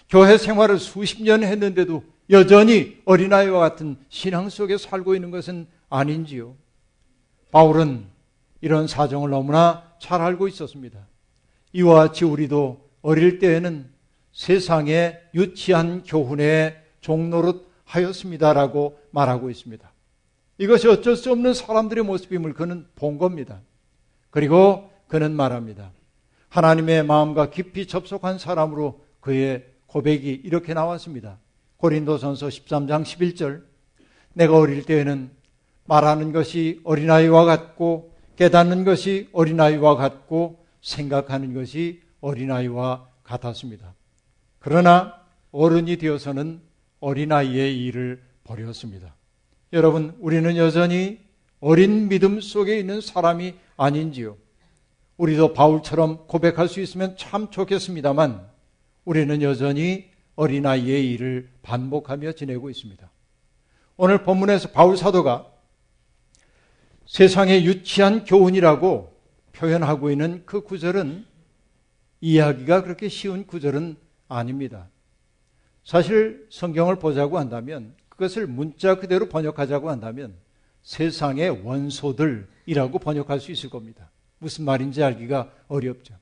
교회 0.09 0.37
생활을 0.37 0.79
수십 0.79 1.23
년 1.23 1.43
했는데도 1.43 2.05
여전히 2.31 3.01
어린아이와 3.05 3.61
같은 3.61 3.97
신앙 4.09 4.49
속에 4.49 4.79
살고 4.79 5.15
있는 5.15 5.31
것은 5.31 5.67
아닌지요? 5.89 6.55
바울은 7.51 8.07
이런 8.61 8.87
사정을 8.87 9.31
너무나 9.31 9.93
잘 9.99 10.21
알고 10.21 10.49
있었습니다. 10.49 10.99
이와 11.73 11.95
같이 11.95 12.25
우리도 12.25 12.82
어릴 13.03 13.39
때에는 13.39 13.91
세상에 14.33 15.19
유치한 15.35 16.03
교훈의 16.05 16.81
종노릇 17.01 17.71
하였습니다라고 17.85 18.99
말하고 19.11 19.51
있습니다. 19.51 19.93
이것이 20.59 20.89
어쩔 20.89 21.17
수 21.17 21.31
없는 21.33 21.55
사람들의 21.55 22.05
모습임을 22.05 22.55
그는 22.55 22.87
본 22.95 23.19
겁니다. 23.19 23.61
그리고 24.31 24.91
그는 25.09 25.33
말합니다. 25.33 25.93
하나님의 26.49 27.05
마음과 27.05 27.51
깊이 27.51 27.87
접속한 27.87 28.39
사람으로 28.39 29.05
그의 29.21 29.67
고백이 29.87 30.43
이렇게 30.45 30.73
나왔습니다. 30.73 31.39
고린도전서 31.79 32.49
13장 32.49 33.03
11절 33.03 33.63
내가 34.35 34.57
어릴 34.57 34.85
때에는 34.85 35.31
말하는 35.85 36.33
것이 36.33 36.81
어린아이와 36.85 37.45
같고 37.45 38.13
깨닫는 38.37 38.85
것이 38.85 39.29
어린아이와 39.33 39.97
같고 39.97 40.65
생각하는 40.81 41.55
것이 41.55 42.01
어린아이와 42.23 43.09
같았습니다. 43.23 43.95
그러나 44.59 45.21
어른이 45.51 45.99
되어서는 45.99 46.63
어린아이의 47.01 47.85
일을 47.85 48.23
버렸습니다. 48.45 49.15
여러분, 49.75 50.17
우리는 50.21 50.57
여전히 50.57 51.21
어린 51.61 52.09
믿음 52.09 52.41
속에 52.41 52.79
있는 52.79 53.01
사람이 53.01 53.55
아닌지요. 53.77 54.37
우리도 55.17 55.53
바울처럼 55.53 56.27
고백할 56.27 56.69
수 56.69 56.81
있으면 56.81 57.17
참 57.17 57.51
좋겠습니다만 57.51 58.49
우리는 59.05 59.43
여전히 59.43 60.11
어린아이의 60.37 61.13
일을 61.13 61.51
반복하며 61.63 62.33
지내고 62.33 62.71
있습니다. 62.71 63.11
오늘 63.97 64.23
본문에서 64.23 64.71
바울 64.71 64.97
사도가 64.97 65.47
세상의 67.07 67.65
유치한 67.67 68.25
교훈이라고 68.25 69.13
표현하고 69.53 70.11
있는 70.11 70.43
그 70.47 70.63
구절은 70.63 71.27
이해하기가 72.23 72.85
그렇게 72.85 73.09
쉬운 73.09 73.47
구절은 73.47 73.97
아닙니다. 74.29 74.89
사실 75.85 76.47
성경을 76.51 76.97
보자고 76.97 77.39
한다면 77.39 77.95
그것을 78.09 78.47
문자 78.47 78.95
그대로 78.95 79.29
번역하자고 79.29 79.91
한다면 79.91 80.35
세상의 80.83 81.65
원소들이라고 81.65 82.99
번역할 83.01 83.41
수 83.41 83.53
있을 83.53 83.69
겁니다. 83.69 84.11
무슨 84.39 84.65
말인지 84.65 85.03
알기가 85.03 85.53
어렵죠. 85.69 86.15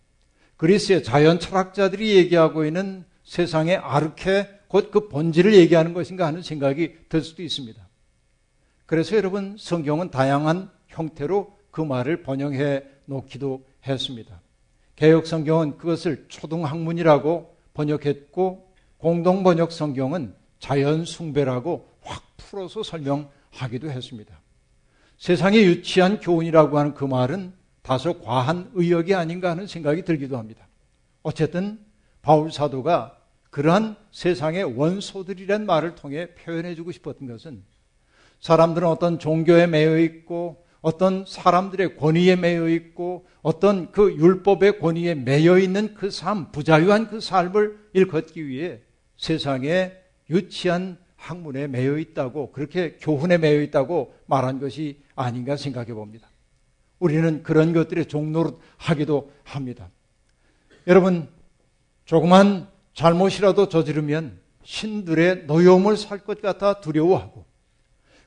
그리스의 0.57 1.04
자연 1.04 1.38
철학자들이 1.38 2.16
얘기하고 2.16 2.64
있는 2.64 3.04
세상의 3.25 3.76
아르케 3.76 4.49
곧 4.69 4.90
그 4.90 5.09
본질을 5.09 5.54
얘기하는 5.54 5.95
것인가 5.95 6.26
하는 6.26 6.42
생각이 6.42 7.09
들 7.09 7.23
수도 7.23 7.42
있습니다. 7.42 7.88
그래서 8.87 9.16
여러분 9.16 9.57
성경은 9.59 10.11
다양한 10.11 10.71
형태로 10.88 11.57
그 11.71 11.80
말을 11.80 12.23
번역해 12.23 12.85
놓기도 13.07 13.66
했습니다. 13.87 14.40
개혁 15.00 15.26
성경은 15.26 15.78
그것을 15.78 16.26
초등학문이라고 16.28 17.57
번역했고 17.73 18.71
공동 18.99 19.42
번역 19.42 19.73
성경은 19.73 20.35
자연 20.59 21.07
숭배라고 21.07 21.88
확 22.02 22.23
풀어서 22.37 22.83
설명하기도 22.83 23.90
했습니다. 23.90 24.38
세상에 25.16 25.57
유치한 25.62 26.21
교훈이라고 26.21 26.78
하는 26.78 26.92
그 26.92 27.07
말은 27.07 27.54
다소 27.80 28.21
과한 28.21 28.73
의역이 28.75 29.14
아닌가 29.14 29.49
하는 29.49 29.66
생각이 29.66 30.04
들기도 30.04 30.37
합니다. 30.37 30.69
어쨌든 31.23 31.80
바울 32.21 32.52
사도가 32.52 33.16
그러한 33.49 33.97
세상의 34.12 34.76
원소들이란 34.76 35.64
말을 35.64 35.95
통해 35.95 36.35
표현해 36.35 36.75
주고 36.75 36.92
싶었던 36.92 37.26
것은 37.26 37.64
사람들은 38.40 38.87
어떤 38.87 39.19
종교에 39.19 39.66
매여 39.66 39.99
있고 40.00 40.62
어떤 40.81 41.25
사람들의 41.27 41.97
권위에 41.97 42.37
매여 42.37 42.69
있고 42.69 43.27
어떤 43.43 43.93
그 43.93 44.15
율법의 44.15 44.79
권위에 44.79 45.15
매여 45.15 45.59
있는 45.59 45.95
그 45.95 46.11
삶, 46.11 46.51
부자유한 46.53 47.09
그 47.09 47.21
삶을 47.21 47.79
일컫기 47.93 48.47
위해 48.47 48.81
세상에 49.17 49.93
유치한 50.31 50.99
학문에 51.17 51.67
매여 51.67 51.99
있다고 51.99 52.53
그렇게 52.53 52.97
교훈에 53.01 53.37
매여 53.37 53.61
있다고 53.63 54.15
말한 54.27 54.59
것이 54.59 55.03
아닌가 55.15 55.57
생각해 55.57 55.93
봅니다. 55.93 56.29
우리는 56.99 57.43
그런 57.43 57.73
것들의 57.73 58.07
종로를 58.07 58.53
하기도 58.77 59.31
합니다. 59.45 59.91
여러분, 60.87 61.29
조그만 62.05 62.69
잘못이라도 62.95 63.69
저지르면 63.69 64.41
신들의 64.63 65.45
노여움을 65.47 65.97
살 65.97 66.21
것 66.21 66.41
같아 66.41 66.81
두려워하고 66.81 67.45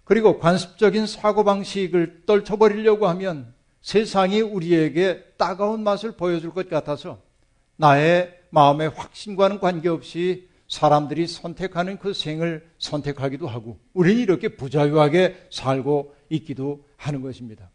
그리고 0.04 0.40
관습적인 0.40 1.08
사고방식을 1.08 2.24
떨쳐버리려고 2.26 3.08
하면 3.08 3.54
세상이 3.82 4.42
우리에게 4.42 5.24
따가운 5.38 5.84
맛을 5.84 6.14
보여줄 6.14 6.52
것 6.52 6.70
같아서 6.70 7.22
나의 7.76 8.34
마음의 8.50 8.90
확신과는 8.90 9.60
관계없이 9.60 10.48
사람들이 10.68 11.28
선택하는 11.28 12.00
그 12.00 12.14
생을 12.14 12.68
선택하기도 12.80 13.48
하고 13.48 13.80
우리는 13.94 14.22
이렇게 14.22 14.50
부자유하게 14.50 15.48
살고 15.52 16.16
있기도 16.30 16.86
하는 16.98 17.22
것입니다. 17.22 17.70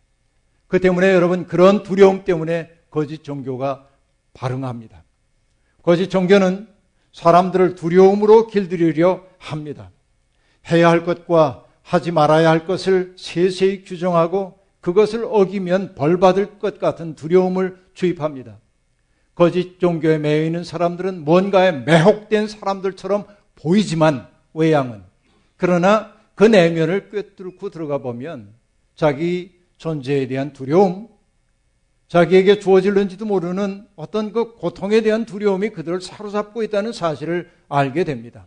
그 0.66 0.80
때문에 0.80 1.12
여러분 1.14 1.46
그런 1.46 1.82
두려움 1.82 2.24
때문에 2.24 2.70
거짓 2.90 3.22
종교가 3.22 3.86
발흥합니다. 4.34 5.04
거짓 5.82 6.08
종교는 6.08 6.68
사람들을 7.12 7.74
두려움으로 7.74 8.46
길들이려 8.46 9.24
합니다. 9.38 9.90
해야 10.70 10.88
할 10.88 11.04
것과 11.04 11.64
하지 11.88 12.12
말아야 12.12 12.50
할 12.50 12.66
것을 12.66 13.14
세세히 13.16 13.82
규정하고 13.82 14.58
그것을 14.82 15.24
어기면 15.24 15.94
벌받을 15.94 16.58
것 16.58 16.78
같은 16.78 17.14
두려움을 17.14 17.78
주입합니다. 17.94 18.58
거짓 19.34 19.80
종교에 19.80 20.18
매여 20.18 20.44
있는 20.44 20.64
사람들은 20.64 21.24
뭔가에 21.24 21.72
매혹된 21.72 22.46
사람들처럼 22.46 23.24
보이지만 23.54 24.28
외양은 24.52 25.02
그러나 25.56 26.12
그 26.34 26.44
내면을 26.44 27.08
꿰뚫고 27.08 27.70
들어가 27.70 27.96
보면 27.98 28.52
자기 28.94 29.58
존재에 29.78 30.26
대한 30.28 30.52
두려움, 30.52 31.08
자기에게 32.08 32.58
주어질는지도 32.58 33.24
모르는 33.24 33.86
어떤 33.96 34.32
그 34.32 34.56
고통에 34.56 35.00
대한 35.00 35.24
두려움이 35.24 35.70
그들을 35.70 36.02
사로잡고 36.02 36.62
있다는 36.64 36.92
사실을 36.92 37.50
알게 37.68 38.04
됩니다. 38.04 38.46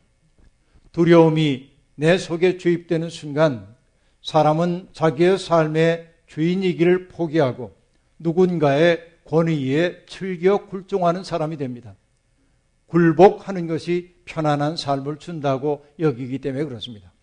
두려움이 0.91 1.70
내 2.01 2.17
속에 2.17 2.57
주입되는 2.57 3.11
순간 3.11 3.75
사람은 4.23 4.89
자기의 4.91 5.37
삶의 5.37 6.11
주인이기를 6.25 7.09
포기하고 7.09 7.77
누군가의 8.17 9.05
권위에 9.25 10.05
즐겨 10.07 10.65
굴종하는 10.65 11.23
사람이 11.23 11.57
됩니다. 11.57 11.95
굴복하는 12.87 13.67
것이 13.67 14.15
편안한 14.25 14.77
삶을 14.77 15.19
준다고 15.19 15.85
여기기 15.99 16.39
때문에 16.39 16.63
그렇습니다. 16.63 17.13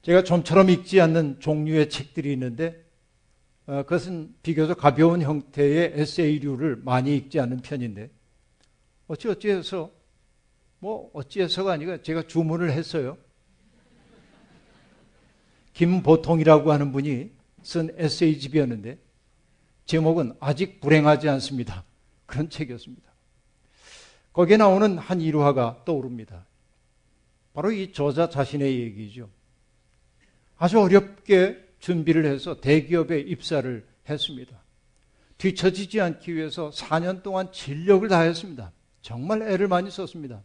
제가 0.00 0.24
좀처럼 0.24 0.70
읽지 0.70 0.98
않는 1.02 1.40
종류의 1.40 1.90
책들이 1.90 2.32
있는데 2.32 2.82
어, 3.66 3.82
그것은 3.82 4.34
비교적 4.42 4.78
가벼운 4.78 5.20
형태의 5.20 5.92
에세이류를 5.94 6.76
많이 6.76 7.14
읽지 7.18 7.38
않는 7.38 7.58
편인데 7.58 8.10
어찌 9.08 9.28
어찌해서 9.28 9.92
뭐 10.84 11.08
어찌해서가 11.14 11.72
아니라 11.72 12.02
제가 12.02 12.24
주문을 12.26 12.70
했어요. 12.70 13.16
김보통이라고 15.72 16.72
하는 16.72 16.92
분이 16.92 17.30
쓴 17.62 17.94
에세이집이었는데 17.96 18.98
제목은 19.86 20.34
아직 20.40 20.82
불행하지 20.82 21.30
않습니다. 21.30 21.84
그런 22.26 22.50
책이었습니다. 22.50 23.02
거기에 24.34 24.58
나오는 24.58 24.98
한 24.98 25.22
일화가 25.22 25.84
떠오릅니다. 25.86 26.44
바로 27.54 27.72
이 27.72 27.94
저자 27.94 28.28
자신의 28.28 28.80
얘기죠. 28.80 29.30
아주 30.58 30.78
어렵게 30.78 31.64
준비를 31.78 32.26
해서 32.26 32.60
대기업에 32.60 33.20
입사를 33.20 33.88
했습니다. 34.06 34.62
뒤처지지 35.38 36.02
않기 36.02 36.34
위해서 36.34 36.68
4년 36.68 37.22
동안 37.22 37.50
진력을 37.52 38.06
다했습니다. 38.06 38.70
정말 39.00 39.40
애를 39.40 39.66
많이 39.68 39.90
썼습니다. 39.90 40.42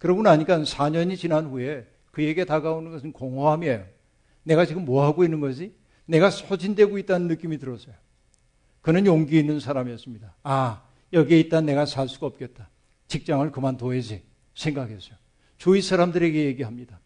그러고 0.00 0.22
나니까 0.22 0.62
4년이 0.62 1.18
지난 1.18 1.46
후에 1.46 1.86
그에게 2.10 2.46
다가오는 2.46 2.90
것은 2.90 3.12
공허함이에요. 3.12 3.84
내가 4.42 4.64
지금 4.64 4.86
뭐 4.86 5.04
하고 5.04 5.24
있는 5.24 5.40
거지? 5.40 5.74
내가 6.06 6.30
소진되고 6.30 6.96
있다는 6.98 7.28
느낌이 7.28 7.58
들었어요. 7.58 7.94
그는 8.80 9.04
용기 9.04 9.38
있는 9.38 9.60
사람이었습니다. 9.60 10.36
아, 10.42 10.82
여기에 11.12 11.38
있다 11.40 11.60
내가 11.60 11.84
살 11.84 12.08
수가 12.08 12.26
없겠다. 12.28 12.70
직장을 13.08 13.52
그만둬야지 13.52 14.22
생각했어요. 14.54 15.16
주위 15.58 15.82
사람들에게 15.82 16.46
얘기합니다. 16.46 16.98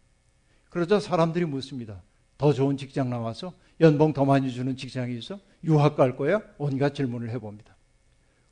그러자 0.69 1.01
사람들이 1.01 1.43
묻습니다. 1.43 2.01
더 2.37 2.53
좋은 2.53 2.77
직장 2.77 3.09
나와서 3.09 3.53
연봉 3.81 4.13
더 4.13 4.23
많이 4.23 4.49
주는 4.51 4.77
직장이 4.77 5.17
있어? 5.17 5.37
유학 5.65 5.97
갈 5.97 6.15
거야? 6.15 6.41
온갖 6.57 6.95
질문을 6.95 7.29
해봅니다. 7.31 7.75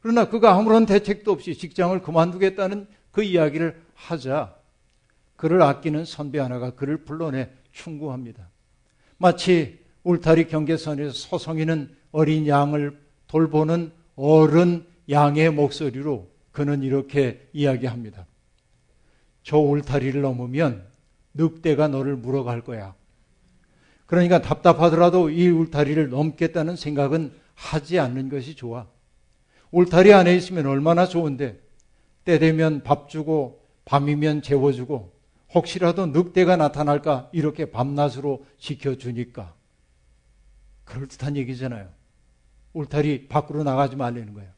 그러나 0.02 0.28
그가 0.28 0.56
아무런 0.56 0.86
대책도 0.86 1.32
없이 1.32 1.56
직장을 1.56 2.02
그만두겠다는 2.02 2.88
그 3.14 3.24
이야기를 3.24 3.80
하자 3.94 4.56
그를 5.38 5.62
아끼는 5.62 6.04
선배 6.04 6.40
하나가 6.40 6.72
그를 6.72 7.06
불러내 7.06 7.50
충고합니다. 7.72 8.50
마치 9.18 9.80
울타리 10.04 10.48
경계선에서 10.48 11.12
소송이는 11.14 11.96
어린 12.12 12.48
양을 12.48 13.00
돌보는 13.28 13.92
어른 14.16 14.86
양의 15.10 15.52
목소리로 15.52 16.30
그는 16.52 16.84
이렇게 16.84 17.48
이야기합니다. 17.54 18.26
저 19.44 19.58
울타리를 19.58 20.20
넘으면 20.20 20.86
늑대가 21.34 21.88
너를 21.88 22.16
물어갈 22.16 22.62
거야. 22.62 22.96
그러니까 24.08 24.42
답답하더라도 24.42 25.30
이 25.30 25.48
울타리를 25.50 26.10
넘겠다는 26.10 26.76
생각은 26.76 27.32
하지 27.54 28.00
않는 28.00 28.30
것이 28.30 28.56
좋아. 28.56 28.88
울타리 29.72 30.14
안에 30.14 30.36
있으면 30.36 30.66
얼마나 30.66 31.06
좋은데 31.06 31.63
때 32.24 32.40
되면 32.40 32.84
밥 32.84 33.10
주고 33.10 33.64
밤이면 33.86 34.42
재워주고 34.42 35.14
혹시라도 35.54 36.08
늑대가 36.08 36.56
나타날까 36.58 37.30
이렇게 37.32 37.70
밤낮으로 37.70 38.46
지켜주니까 38.58 39.54
그럴듯한 40.86 41.38
얘기잖아요. 41.38 41.90
울타리 42.74 43.28
밖으로 43.28 43.64
나가지 43.64 43.96
말라는 43.96 44.34
거예요. 44.34 44.52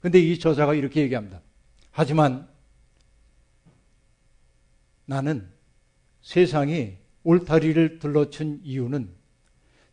근데 0.00 0.20
이 0.20 0.38
저자가 0.38 0.74
이렇게 0.74 1.00
얘기합니다. 1.02 1.40
하지만 1.90 2.48
나는 5.06 5.48
세상이 6.22 6.98
울타리를 7.24 7.98
둘러친 7.98 8.60
이유는 8.62 9.10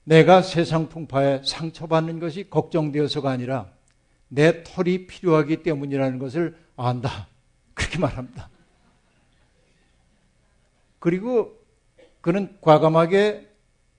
내가 0.04 0.42
세상 0.42 0.90
풍파에 0.90 1.42
상처받는 1.44 2.20
것이 2.20 2.50
걱정되어서가 2.50 3.32
아니라 3.32 3.72
내 4.28 4.64
털이 4.64 5.08
필요하기 5.08 5.64
때문이라는 5.64 6.20
것을 6.20 6.56
안다. 6.76 7.28
그렇게 7.74 8.00
말합니다. 8.00 8.50
그리고 11.00 11.60
그는 12.22 12.58
과감하게 12.62 13.50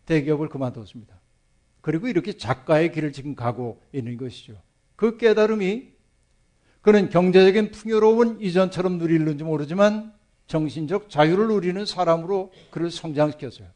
대기업을 0.07 0.49
그만뒀습니다. 0.49 1.15
그리고 1.81 2.09
이렇게 2.09 2.33
작가의 2.33 2.93
길을 2.93 3.12
지금 3.12 3.35
가고 3.37 3.81
있는 3.93 4.17
것이죠. 4.17 4.61
그 4.97 5.17
깨달음이 5.17 5.93
그는 6.81 7.11
경제적인 7.11 7.71
풍요로운 7.71 8.41
이전처럼 8.41 8.99
누리는지 8.99 9.45
모르지만 9.45 10.12
정신적 10.47 11.11
자유를 11.11 11.49
누리는 11.49 11.85
사람으로 11.85 12.53
그를 12.71 12.91
성장시켰어요. 12.91 13.69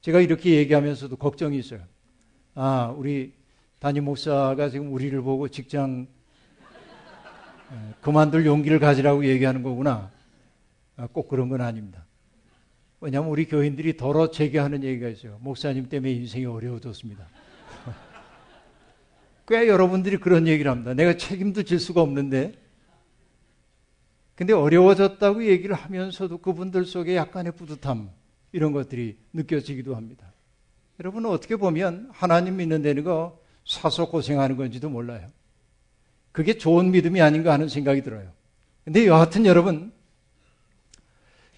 제가 0.00 0.20
이렇게 0.20 0.56
얘기하면서도 0.56 1.16
걱정이 1.16 1.58
있어요. 1.58 1.80
아, 2.54 2.94
우리 2.96 3.32
담임 3.78 4.04
목사가 4.04 4.68
지금 4.68 4.92
우리를 4.92 5.20
보고 5.22 5.48
직장 5.48 6.06
그만둘 8.00 8.46
용기를 8.46 8.78
가지라고 8.78 9.26
얘기하는 9.26 9.62
거구나. 9.62 10.10
아, 10.96 11.06
꼭 11.12 11.28
그런 11.28 11.48
건 11.48 11.60
아닙니다. 11.60 12.04
왜냐하면 13.00 13.30
우리 13.30 13.46
교인들이 13.46 13.96
더러 13.96 14.30
제기하는 14.30 14.82
얘기가 14.82 15.08
있어요. 15.08 15.38
목사님 15.40 15.88
때문에 15.88 16.12
인생이 16.12 16.46
어려워졌습니다. 16.46 17.26
꽤 19.46 19.68
여러분들이 19.68 20.16
그런 20.16 20.46
얘기를 20.46 20.70
합니다. 20.70 20.94
내가 20.94 21.16
책임도 21.16 21.64
질 21.64 21.78
수가 21.78 22.00
없는데. 22.00 22.54
근데 24.34 24.52
어려워졌다고 24.52 25.44
얘기를 25.44 25.74
하면서도 25.74 26.38
그분들 26.38 26.86
속에 26.86 27.14
약간의 27.14 27.52
뿌듯함, 27.52 28.10
이런 28.52 28.72
것들이 28.72 29.18
느껴지기도 29.32 29.94
합니다. 29.96 30.32
여러분은 31.00 31.28
어떻게 31.28 31.56
보면 31.56 32.08
하나님 32.12 32.56
믿는 32.56 32.82
데는 32.82 33.04
거 33.04 33.38
사서 33.66 34.08
고생하는 34.08 34.56
건지도 34.56 34.88
몰라요. 34.88 35.28
그게 36.34 36.58
좋은 36.58 36.90
믿음이 36.90 37.22
아닌가 37.22 37.52
하는 37.52 37.68
생각이 37.68 38.02
들어요. 38.02 38.32
근데 38.84 39.06
여하튼 39.06 39.46
여러분, 39.46 39.92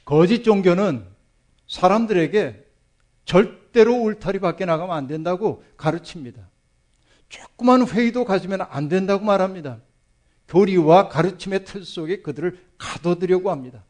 거짓 0.05 0.45
종교는 0.45 1.03
사람들에게 1.67 2.63
절대로 3.25 3.95
울타리 3.95 4.39
밖에 4.39 4.67
나가면 4.67 4.95
안 4.95 5.07
된다고 5.07 5.65
가르칩니다. 5.79 6.47
조그만 7.31 7.89
회의도 7.89 8.27
가지면 8.27 8.67
안 8.69 8.91
된다고 8.91 9.25
말합니다. 9.25 9.81
교리와 10.47 11.09
가르침의 11.09 11.65
틀 11.65 11.83
속에 11.83 12.21
그들을 12.21 12.61
가둬두려고 12.77 13.51
합니다. 13.51 13.83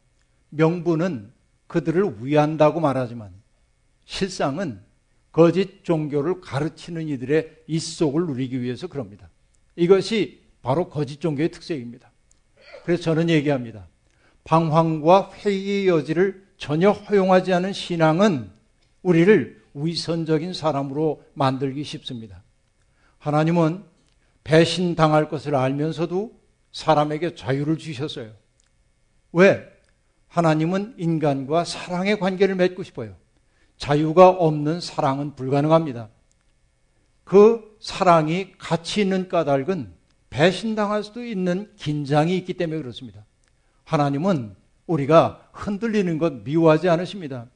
명분은 0.51 1.33
그들을 1.67 2.19
위한다고 2.21 2.79
말하지만 2.79 3.33
실상은 4.05 4.79
거짓 5.33 5.83
종교를 5.83 6.39
가르치는 6.39 7.09
이들의 7.09 7.63
입속을 7.67 8.25
누리기 8.25 8.61
위해서 8.61 8.87
그럽니다. 8.87 9.29
이것이 9.75 10.46
바로 10.67 10.89
거짓 10.89 11.21
종교의 11.21 11.49
특색입니다. 11.51 12.11
그래서 12.83 13.01
저는 13.01 13.29
얘기합니다. 13.29 13.87
방황과 14.43 15.31
회의의 15.31 15.87
여지를 15.87 16.45
전혀 16.57 16.91
허용하지 16.91 17.53
않은 17.53 17.71
신앙은 17.71 18.51
우리를 19.01 19.63
위선적인 19.73 20.51
사람으로 20.51 21.23
만들기 21.35 21.85
쉽습니다. 21.85 22.43
하나님은 23.17 23.85
배신당할 24.43 25.29
것을 25.29 25.55
알면서도 25.55 26.37
사람에게 26.73 27.35
자유를 27.35 27.77
주셨어요. 27.77 28.33
왜? 29.31 29.65
하나님은 30.27 30.95
인간과 30.97 31.63
사랑의 31.63 32.19
관계를 32.19 32.55
맺고 32.55 32.83
싶어요. 32.83 33.15
자유가 33.77 34.27
없는 34.31 34.81
사랑은 34.81 35.33
불가능합니다. 35.35 36.09
그 37.23 37.77
사랑이 37.79 38.51
가치 38.57 38.99
있는 38.99 39.29
까닭은 39.29 39.95
배신당할 40.29 41.03
수도 41.03 41.23
있는 41.23 41.71
긴장이 41.77 42.35
있기 42.37 42.53
때문에 42.53 42.81
그렇습니다. 42.81 43.25
하나님은 43.83 44.55
우리가 44.85 45.49
흔들리는 45.53 46.17
것 46.17 46.43
미워하지 46.43 46.89
않으십니다. 46.89 47.47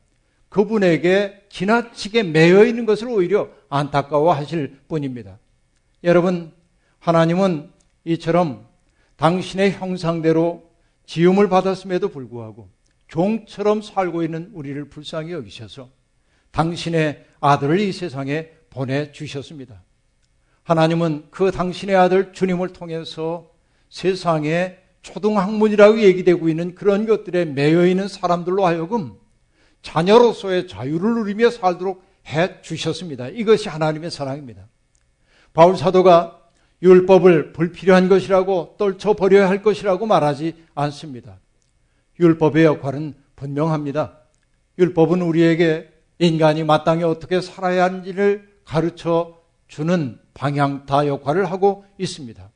그분에게 0.49 1.45
지나치게 1.49 2.23
매여 2.23 2.65
있는 2.65 2.86
것을 2.86 3.07
오히려 3.07 3.49
안타까워 3.69 4.34
하실 4.34 4.79
뿐입니다. 4.88 5.39
여러분, 6.03 6.51
하나님은 6.99 7.69
이처럼 8.03 8.67
당신의 9.15 9.73
형상대로 9.73 10.69
지음을 11.05 11.47
받았음에도 11.49 12.10
불구하고 12.10 12.69
종처럼 13.07 13.81
살고 13.81 14.23
있는 14.23 14.49
우리를 14.53 14.89
불쌍히 14.89 15.31
여기셔서 15.31 15.89
당신의 16.51 17.25
아들을 17.39 17.79
이 17.79 17.91
세상에 17.91 18.49
보내주셨습니다. 18.69 19.84
하나님은 20.63 21.26
그 21.32 21.52
당신의 21.52 21.95
아들 21.95 22.34
주님을 22.34 22.74
통해서 22.74 23.50
세상에 23.89 24.78
초등학문이라고 25.02 26.02
얘기되고 26.02 26.47
있는 26.50 26.76
그런 26.76 27.06
것들에 27.06 27.45
매여 27.45 27.88
있는 27.88 28.08
사람들로 28.08 28.65
하여금 28.65 29.15
자녀로서의 29.82 30.67
자유를 30.67 31.15
누리며 31.15 31.50
살도록 31.50 32.04
해 32.28 32.62
주셨습니다. 32.62 33.30
이것이 33.30 33.67
하나님의 33.69 34.12
사랑입니다. 34.12 34.67
바울 35.54 35.76
사도가 35.76 36.39
율법을 36.84 37.54
불필요한 37.54 38.10
것이라고 38.10 38.76
떨쳐버려야 38.78 39.50
할 39.50 39.62
것이라고 39.62 40.06
말하지 40.06 40.56
않습니다. 40.76 41.39
율법의 42.19 42.65
역할은 42.65 43.15
분명합니다. 43.36 44.19
율법은 44.78 45.21
우리에게 45.21 45.89
인간이 46.19 46.63
마땅히 46.63 47.04
어떻게 47.04 47.41
살아야 47.41 47.84
하는지를 47.86 48.50
가르쳐 48.63 49.39
주는 49.67 50.19
방향타 50.34 51.08
역할을 51.08 51.52
하고 51.52 51.86
있습니다. 51.98 52.50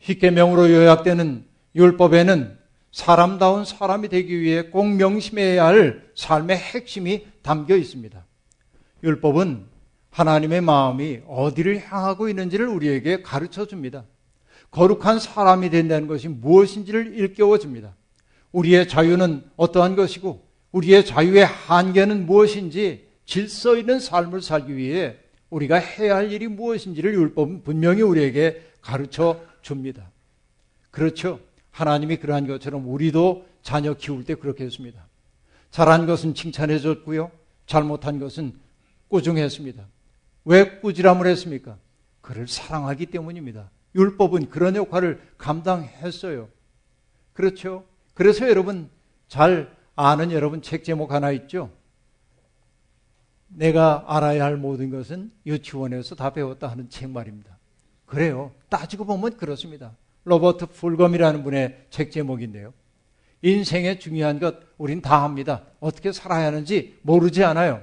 십계명으로 0.00 0.70
요약되는 0.70 1.44
율법에는 1.74 2.58
사람다운 2.92 3.64
사람이 3.64 4.08
되기 4.08 4.40
위해 4.40 4.62
꼭 4.70 4.86
명심해야 4.86 5.64
할 5.64 6.02
삶의 6.14 6.56
핵심이 6.56 7.26
담겨 7.42 7.76
있습니다. 7.76 8.24
율법은 9.02 9.66
하나님의 10.10 10.62
마음이 10.62 11.20
어디를 11.28 11.82
향하고 11.84 12.28
있는지를 12.28 12.68
우리에게 12.68 13.22
가르쳐 13.22 13.66
줍니다. 13.66 14.04
거룩한 14.70 15.18
사람이 15.18 15.70
된다는 15.70 16.08
것이 16.08 16.28
무엇인지를 16.28 17.18
일깨워 17.18 17.58
줍니다. 17.58 17.94
우리의 18.52 18.88
자유는 18.88 19.44
어떠한 19.56 19.96
것이고 19.96 20.46
우리의 20.72 21.04
자유의 21.04 21.44
한계는 21.44 22.26
무엇인지 22.26 23.06
질서 23.26 23.76
있는 23.76 24.00
삶을 24.00 24.40
살기 24.40 24.76
위해 24.76 25.16
우리가 25.56 25.76
해야 25.76 26.16
할 26.16 26.32
일이 26.32 26.48
무엇인지를 26.48 27.14
율법은 27.14 27.62
분명히 27.62 28.02
우리에게 28.02 28.62
가르쳐 28.82 29.40
줍니다. 29.62 30.10
그렇죠. 30.90 31.40
하나님이 31.70 32.18
그러한 32.18 32.46
것처럼 32.46 32.86
우리도 32.86 33.46
자녀 33.62 33.94
키울 33.94 34.24
때 34.24 34.34
그렇게 34.34 34.64
했습니다. 34.64 35.06
잘한 35.70 36.06
것은 36.06 36.34
칭찬해 36.34 36.78
줬고요. 36.78 37.30
잘못한 37.64 38.18
것은 38.18 38.52
꾸중했습니다. 39.08 39.86
왜 40.44 40.78
꾸지람을 40.80 41.26
했습니까? 41.26 41.78
그를 42.20 42.46
사랑하기 42.46 43.06
때문입니다. 43.06 43.70
율법은 43.94 44.50
그런 44.50 44.76
역할을 44.76 45.20
감당했어요. 45.38 46.48
그렇죠? 47.32 47.84
그래서 48.12 48.46
여러분 48.48 48.90
잘 49.26 49.74
아는 49.94 50.32
여러분 50.32 50.60
책 50.60 50.84
제목 50.84 51.12
하나 51.12 51.30
있죠? 51.32 51.70
내가 53.56 54.04
알아야 54.06 54.44
할 54.44 54.56
모든 54.56 54.90
것은 54.90 55.32
유치원에서 55.46 56.14
다 56.14 56.30
배웠다 56.30 56.68
하는 56.68 56.90
책 56.90 57.10
말입니다. 57.10 57.58
그래요. 58.04 58.52
따지고 58.68 59.06
보면 59.06 59.38
그렇습니다. 59.38 59.96
로버트 60.24 60.66
풀검이라는 60.66 61.42
분의 61.42 61.86
책 61.88 62.12
제목인데요. 62.12 62.74
인생의 63.42 63.98
중요한 63.98 64.38
것 64.40 64.56
우린 64.76 65.00
다 65.00 65.22
합니다. 65.22 65.64
어떻게 65.80 66.12
살아야 66.12 66.46
하는지 66.46 66.98
모르지 67.02 67.44
않아요. 67.44 67.82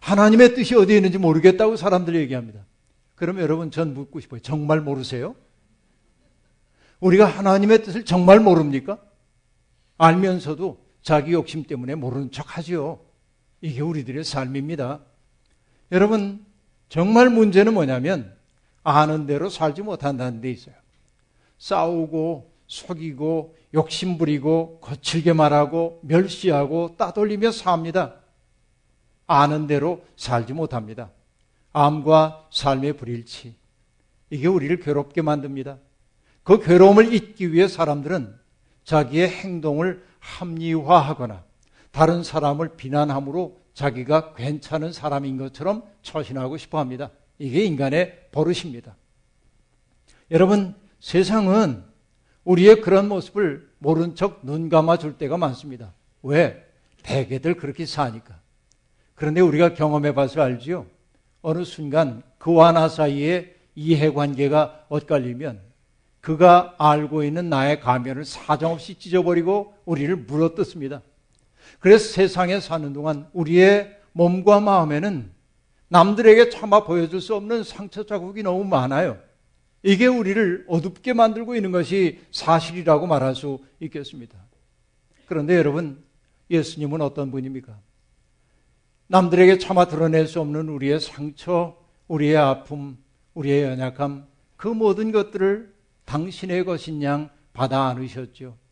하나님의 0.00 0.54
뜻이 0.54 0.74
어디에 0.74 0.96
있는지 0.96 1.18
모르겠다고 1.18 1.76
사람들이 1.76 2.18
얘기합니다. 2.18 2.60
그럼 3.14 3.38
여러분 3.38 3.70
전 3.70 3.94
묻고 3.94 4.20
싶어요. 4.20 4.40
정말 4.40 4.80
모르세요? 4.80 5.36
우리가 6.98 7.26
하나님의 7.26 7.84
뜻을 7.84 8.04
정말 8.04 8.40
모릅니까? 8.40 8.98
알면서도 9.98 10.84
자기 11.02 11.32
욕심 11.32 11.62
때문에 11.62 11.94
모르는 11.94 12.32
척 12.32 12.56
하지요. 12.56 13.00
이게 13.64 13.80
우리들의 13.80 14.24
삶입니다. 14.24 15.00
여러분, 15.90 16.44
정말 16.90 17.30
문제는 17.30 17.72
뭐냐면 17.72 18.36
아는 18.82 19.24
대로 19.24 19.48
살지 19.48 19.80
못한다는 19.80 20.42
데 20.42 20.50
있어요. 20.50 20.74
싸우고 21.56 22.52
속이고 22.66 23.56
욕심부리고 23.72 24.80
거칠게 24.82 25.32
말하고 25.32 26.00
멸시하고 26.02 26.96
따돌리며 26.98 27.52
삽니다. 27.52 28.16
아는 29.26 29.66
대로 29.66 30.04
살지 30.18 30.52
못합니다. 30.52 31.10
암과 31.72 32.48
삶의 32.52 32.98
불일치. 32.98 33.54
이게 34.28 34.46
우리를 34.46 34.78
괴롭게 34.80 35.22
만듭니다. 35.22 35.78
그 36.42 36.62
괴로움을 36.62 37.14
잊기 37.14 37.50
위해 37.54 37.66
사람들은 37.66 38.38
자기의 38.84 39.30
행동을 39.30 40.04
합리화하거나 40.18 41.53
다른 41.94 42.24
사람을 42.24 42.70
비난함으로 42.76 43.56
자기가 43.72 44.34
괜찮은 44.34 44.92
사람인 44.92 45.38
것처럼 45.38 45.84
처신하고 46.02 46.56
싶어 46.56 46.80
합니다. 46.80 47.12
이게 47.38 47.62
인간의 47.62 48.30
버릇입니다. 48.32 48.96
여러분, 50.32 50.74
세상은 50.98 51.84
우리의 52.42 52.80
그런 52.80 53.06
모습을 53.08 53.70
모른 53.78 54.16
척 54.16 54.44
눈 54.44 54.68
감아 54.68 54.96
줄 54.96 55.18
때가 55.18 55.36
많습니다. 55.36 55.94
왜? 56.24 56.66
대개들 57.04 57.54
그렇게 57.54 57.86
사니까. 57.86 58.40
그런데 59.14 59.40
우리가 59.40 59.74
경험해 59.74 60.14
봐서 60.14 60.42
알지요. 60.42 60.86
어느 61.42 61.62
순간 61.62 62.24
그와 62.38 62.72
나 62.72 62.88
사이에 62.88 63.54
이해관계가 63.76 64.86
엇갈리면 64.88 65.60
그가 66.20 66.74
알고 66.76 67.22
있는 67.22 67.48
나의 67.48 67.78
가면을 67.78 68.24
사정없이 68.24 68.96
찢어버리고 68.96 69.74
우리를 69.84 70.16
물어뜯습니다. 70.16 71.00
그래서 71.84 72.14
세상에 72.14 72.60
사는 72.60 72.94
동안 72.94 73.28
우리의 73.34 73.94
몸과 74.12 74.58
마음에는 74.58 75.30
남들에게 75.88 76.48
참아 76.48 76.84
보여줄 76.84 77.20
수 77.20 77.34
없는 77.34 77.62
상처 77.62 78.06
자국이 78.06 78.42
너무 78.42 78.64
많아요. 78.64 79.18
이게 79.82 80.06
우리를 80.06 80.64
어둡게 80.66 81.12
만들고 81.12 81.54
있는 81.54 81.72
것이 81.72 82.20
사실이라고 82.32 83.06
말할 83.06 83.34
수 83.34 83.58
있겠습니다. 83.80 84.38
그런데 85.26 85.56
여러분, 85.56 86.02
예수님은 86.50 87.02
어떤 87.02 87.30
분입니까? 87.30 87.78
남들에게 89.08 89.58
차마 89.58 89.86
드러낼 89.86 90.26
수 90.26 90.40
없는 90.40 90.70
우리의 90.70 91.00
상처, 91.00 91.76
우리의 92.08 92.38
아픔, 92.38 92.96
우리의 93.34 93.64
연약함, 93.64 94.26
그 94.56 94.68
모든 94.68 95.12
것들을 95.12 95.74
당신의 96.06 96.64
것인 96.64 97.02
양 97.02 97.28
받아 97.52 97.88
안으셨죠. 97.88 98.63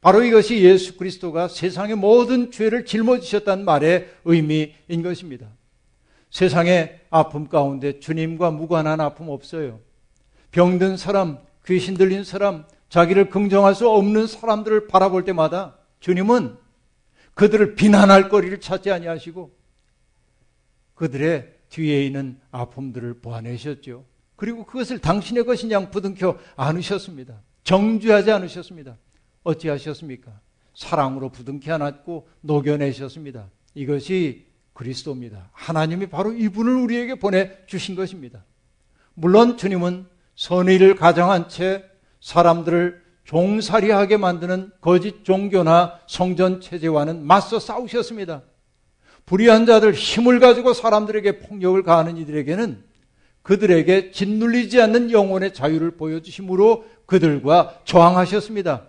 바로 0.00 0.22
이것이 0.22 0.62
예수 0.62 0.96
그리스도가 0.96 1.48
세상의 1.48 1.96
모든 1.96 2.50
죄를 2.50 2.84
짊어지셨다는 2.84 3.64
말의 3.64 4.08
의미인 4.24 5.02
것입니다. 5.02 5.48
세상의 6.30 7.00
아픔 7.10 7.48
가운데 7.48 7.98
주님과 7.98 8.50
무관한 8.50 9.00
아픔 9.00 9.28
없어요. 9.28 9.80
병든 10.52 10.96
사람, 10.96 11.38
귀신 11.66 11.96
들린 11.96 12.24
사람, 12.24 12.64
자기를 12.88 13.28
긍정할 13.30 13.74
수 13.74 13.88
없는 13.88 14.26
사람들을 14.26 14.86
바라볼 14.86 15.24
때마다 15.24 15.76
주님은 16.00 16.56
그들을 17.34 17.74
비난할 17.74 18.28
거리를 18.28 18.60
찾지 18.60 18.90
아니하시고 18.90 19.52
그들의 20.94 21.54
뒤에 21.68 22.04
있는 22.04 22.38
아픔들을 22.50 23.20
보아내셨죠. 23.20 24.04
그리고 24.36 24.64
그것을 24.64 24.98
당신의 25.00 25.44
것인 25.44 25.70
양 25.70 25.90
부둥켜 25.90 26.38
안으셨습니다. 26.56 27.40
정죄하지 27.64 28.30
않으셨습니다. 28.30 28.96
어찌하셨습니까? 29.48 30.30
사랑으로 30.74 31.30
부둥켜 31.30 31.74
안았고 31.74 32.28
녹여내셨습니다. 32.42 33.50
이것이 33.74 34.46
그리스도입니다. 34.74 35.50
하나님이 35.52 36.06
바로 36.06 36.32
이분을 36.32 36.74
우리에게 36.76 37.16
보내주신 37.16 37.96
것입니다. 37.96 38.44
물론 39.14 39.56
주님은 39.56 40.06
선의를 40.36 40.94
가정한 40.94 41.48
채 41.48 41.84
사람들을 42.20 43.02
종살이하게 43.24 44.16
만드는 44.16 44.70
거짓 44.80 45.24
종교나 45.24 46.00
성전 46.06 46.60
체제와는 46.60 47.26
맞서 47.26 47.58
싸우셨습니다. 47.58 48.42
불의한 49.26 49.66
자들 49.66 49.92
힘을 49.92 50.38
가지고 50.40 50.72
사람들에게 50.72 51.40
폭력을 51.40 51.82
가하는 51.82 52.16
이들에게는 52.16 52.84
그들에게 53.42 54.12
짓눌리지 54.12 54.80
않는 54.80 55.10
영혼의 55.10 55.52
자유를 55.52 55.92
보여주심으로 55.92 56.86
그들과 57.06 57.80
저항하셨습니다. 57.84 58.84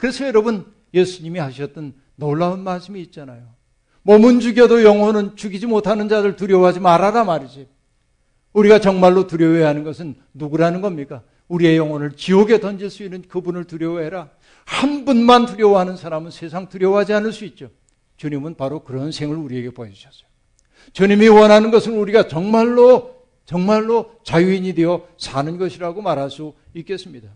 그래서 0.00 0.26
여러분 0.26 0.64
예수님이 0.94 1.38
하셨던 1.38 1.92
놀라운 2.16 2.64
말씀이 2.64 3.00
있잖아요. 3.02 3.54
몸은 4.02 4.40
죽여도 4.40 4.82
영혼은 4.82 5.36
죽이지 5.36 5.66
못하는 5.66 6.08
자들 6.08 6.36
두려워하지 6.36 6.80
말아라 6.80 7.22
말이지. 7.24 7.68
우리가 8.54 8.80
정말로 8.80 9.26
두려워해야 9.26 9.68
하는 9.68 9.84
것은 9.84 10.16
누구라는 10.32 10.80
겁니까? 10.80 11.22
우리의 11.48 11.76
영혼을 11.76 12.12
지옥에 12.12 12.60
던질 12.60 12.88
수 12.88 13.04
있는 13.04 13.20
그분을 13.22 13.64
두려워해라. 13.64 14.30
한 14.64 15.04
분만 15.04 15.44
두려워하는 15.44 15.96
사람은 15.96 16.30
세상 16.30 16.70
두려워하지 16.70 17.12
않을 17.12 17.32
수 17.34 17.44
있죠. 17.44 17.68
주님은 18.16 18.54
바로 18.54 18.82
그런 18.82 19.12
생을 19.12 19.36
우리에게 19.36 19.70
보여주셨어요. 19.70 20.30
주님이 20.94 21.28
원하는 21.28 21.70
것은 21.70 21.92
우리가 21.98 22.26
정말로 22.26 23.20
정말로 23.44 24.12
자유인이 24.24 24.72
되어 24.74 25.06
사는 25.18 25.58
것이라고 25.58 26.00
말할 26.00 26.30
수 26.30 26.54
있겠습니다. 26.72 27.28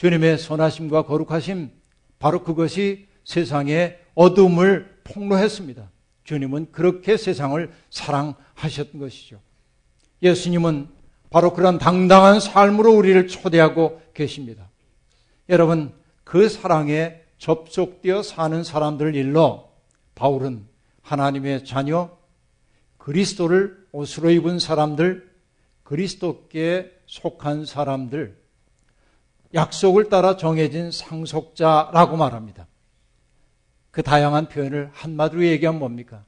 주님의 0.00 0.38
선하심과 0.38 1.02
거룩하심 1.02 1.70
바로 2.18 2.42
그것이 2.42 3.06
세상의 3.24 3.98
어둠을 4.14 5.00
폭로했습니다. 5.04 5.90
주님은 6.24 6.72
그렇게 6.72 7.18
세상을 7.18 7.70
사랑하셨던 7.90 8.98
것이죠. 8.98 9.42
예수님은 10.22 10.88
바로 11.28 11.52
그런 11.52 11.76
당당한 11.76 12.40
삶으로 12.40 12.94
우리를 12.94 13.28
초대하고 13.28 14.00
계십니다. 14.14 14.70
여러분, 15.50 15.92
그 16.24 16.48
사랑에 16.48 17.20
접속되어 17.36 18.22
사는 18.22 18.64
사람들을 18.64 19.14
일러 19.14 19.68
바울은 20.14 20.64
하나님의 21.02 21.66
자녀, 21.66 22.16
그리스도를 22.96 23.86
옷으로 23.92 24.30
입은 24.30 24.60
사람들, 24.60 25.30
그리스도께 25.82 26.90
속한 27.04 27.66
사람들, 27.66 28.39
약속을 29.54 30.08
따라 30.08 30.36
정해진 30.36 30.90
상속자라고 30.90 32.16
말합니다. 32.16 32.66
그 33.90 34.02
다양한 34.02 34.48
표현을 34.48 34.90
한마디로 34.92 35.44
얘기하면 35.44 35.78
뭡니까? 35.80 36.24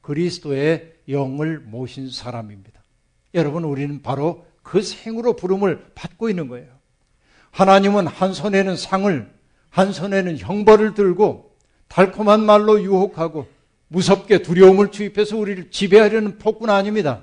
그리스도의 0.00 0.94
영을 1.08 1.60
모신 1.60 2.10
사람입니다. 2.10 2.82
여러분, 3.34 3.64
우리는 3.64 4.02
바로 4.02 4.44
그 4.62 4.82
생으로 4.82 5.36
부름을 5.36 5.92
받고 5.94 6.28
있는 6.28 6.48
거예요. 6.48 6.68
하나님은 7.50 8.06
한 8.08 8.32
손에는 8.32 8.76
상을, 8.76 9.32
한 9.70 9.92
손에는 9.92 10.38
형벌을 10.38 10.94
들고 10.94 11.56
달콤한 11.88 12.44
말로 12.44 12.82
유혹하고 12.82 13.46
무섭게 13.88 14.42
두려움을 14.42 14.90
주입해서 14.90 15.36
우리를 15.36 15.70
지배하려는 15.70 16.38
폭군 16.38 16.70
아닙니다. 16.70 17.22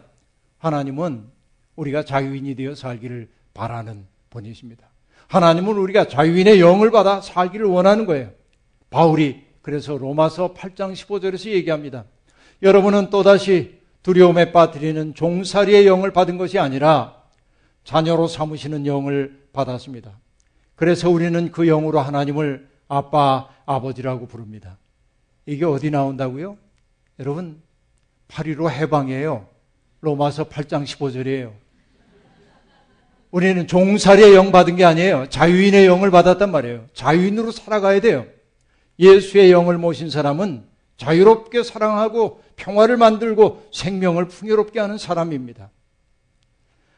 하나님은 0.60 1.26
우리가 1.76 2.06
자유인이 2.06 2.56
되어 2.56 2.76
살기를 2.76 3.30
바라는 3.54 4.06
분이십니다. 4.30 4.91
하나님은 5.32 5.78
우리가 5.78 6.10
자유인의 6.10 6.60
영을 6.60 6.92
받아 6.92 7.22
살기를 7.22 7.66
원하는 7.66 8.06
거예요. 8.06 8.32
바울이 8.90 9.46
그래서 9.62 9.98
로마서 9.98 10.54
8장 10.54 10.92
15절에서 10.92 11.52
얘기합니다. 11.52 12.04
여러분은 12.62 13.10
또다시 13.10 13.80
두려움에 14.04 14.52
빠뜨리는 14.52 15.16
종살이의 15.16 15.88
영을 15.88 16.12
받은 16.12 16.38
것이 16.38 16.60
아니라 16.60 17.16
자녀로 17.86 18.28
삼으시는 18.28 18.86
영을 18.86 19.48
받았습니다. 19.54 20.20
그래서 20.76 21.10
우리는 21.10 21.50
그 21.52 21.66
영으로 21.66 22.02
하나님을 22.02 22.68
아빠, 22.90 23.48
아버지라고 23.66 24.28
부릅니다. 24.28 24.80
이게 25.46 25.64
어디 25.64 25.92
나온다고요? 25.92 26.58
여러분, 27.20 27.62
8.15 28.28 28.70
해방이에요. 28.70 29.48
로마서 30.02 30.50
8장 30.50 30.84
15절이에요. 30.84 31.61
우리는 33.32 33.66
종살이의 33.66 34.36
영 34.36 34.52
받은 34.52 34.76
게 34.76 34.84
아니에요. 34.84 35.28
자유인의 35.30 35.86
영을 35.86 36.12
받았단 36.12 36.52
말이에요. 36.52 36.86
자유인으로 36.94 37.52
살아가야 37.52 38.02
돼요. 38.02 38.26
예수의 39.00 39.52
영을 39.52 39.78
모신 39.78 40.10
사람은 40.10 40.66
자유롭게 40.98 41.64
사랑하고 41.64 42.44
평화를 42.58 42.98
만들고 42.98 43.68
생명을 43.72 44.28
풍요롭게 44.28 44.80
하는 44.80 44.98
사람입니다. 44.98 45.72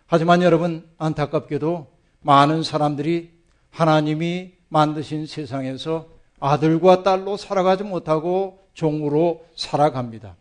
하지만 0.07 0.41
여러분, 0.41 0.89
안타깝게도 0.97 1.87
많은 2.21 2.63
사람들이 2.63 3.31
하나님이 3.69 4.53
만드신 4.69 5.27
세상에서 5.27 6.07
아들과 6.39 7.03
딸로 7.03 7.37
살아가지 7.37 7.83
못하고 7.83 8.59
종으로 8.73 9.45
살아갑니다. 9.55 10.35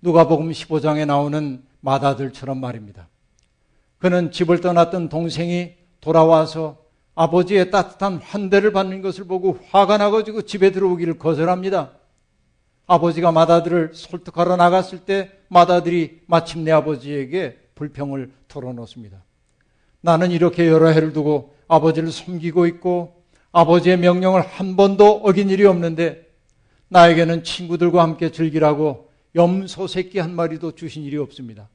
누가복음 0.00 0.50
15장에 0.50 1.06
나오는 1.06 1.62
마다들처럼 1.80 2.60
말입니다. 2.60 3.08
그는 3.98 4.30
집을 4.30 4.60
떠났던 4.60 5.08
동생이 5.08 5.74
돌아와서 6.00 6.78
아버지의 7.14 7.70
따뜻한 7.70 8.18
환대를 8.18 8.72
받는 8.72 9.02
것을 9.02 9.24
보고 9.24 9.58
화가 9.70 9.98
나가지고 9.98 10.42
집에 10.42 10.70
들어오기를 10.70 11.18
거절합니다. 11.18 11.92
아버지가 12.86 13.32
마다들을 13.32 13.90
설득하러 13.94 14.56
나갔을 14.56 15.00
때 15.00 15.30
마다들이 15.48 16.20
마침내 16.26 16.70
아버지에게 16.70 17.58
불평을 17.74 18.32
털어놓습니다. 18.46 19.22
나는 20.00 20.30
이렇게 20.30 20.68
여러 20.68 20.88
해를 20.88 21.12
두고 21.12 21.54
아버지를 21.66 22.12
섬기고 22.12 22.66
있고 22.66 23.22
아버지의 23.52 23.98
명령을 23.98 24.42
한 24.42 24.76
번도 24.76 25.22
어긴 25.24 25.50
일이 25.50 25.66
없는데 25.66 26.26
나에게는 26.88 27.42
친구들과 27.42 28.02
함께 28.02 28.30
즐기라고 28.30 29.10
염소 29.34 29.86
새끼 29.86 30.18
한 30.18 30.34
마리도 30.34 30.72
주신 30.72 31.02
일이 31.02 31.18
없습니다. 31.18 31.68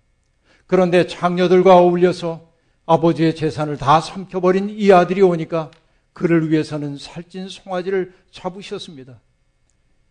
그런데 0.68 1.08
장녀들과 1.08 1.78
어울려서 1.78 2.52
아버지의 2.86 3.36
재산을 3.36 3.78
다 3.78 4.02
삼켜버린 4.02 4.70
이 4.70 4.92
아들이 4.92 5.22
오니까 5.22 5.72
그를 6.12 6.52
위해서는 6.52 6.98
살찐 6.98 7.50
송아지를 7.50 8.14
잡으셨습니다. 8.32 9.20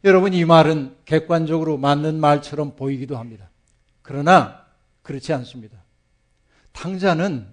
여러분 0.04 0.34
이 0.34 0.44
말은 0.44 0.96
객관적으로 1.04 1.78
맞는 1.78 2.18
말처럼 2.18 2.74
보이기도 2.74 3.16
합니다. 3.16 3.50
그러나 4.02 4.64
그렇지 5.02 5.32
않습니다. 5.32 5.78
탕자는 6.72 7.46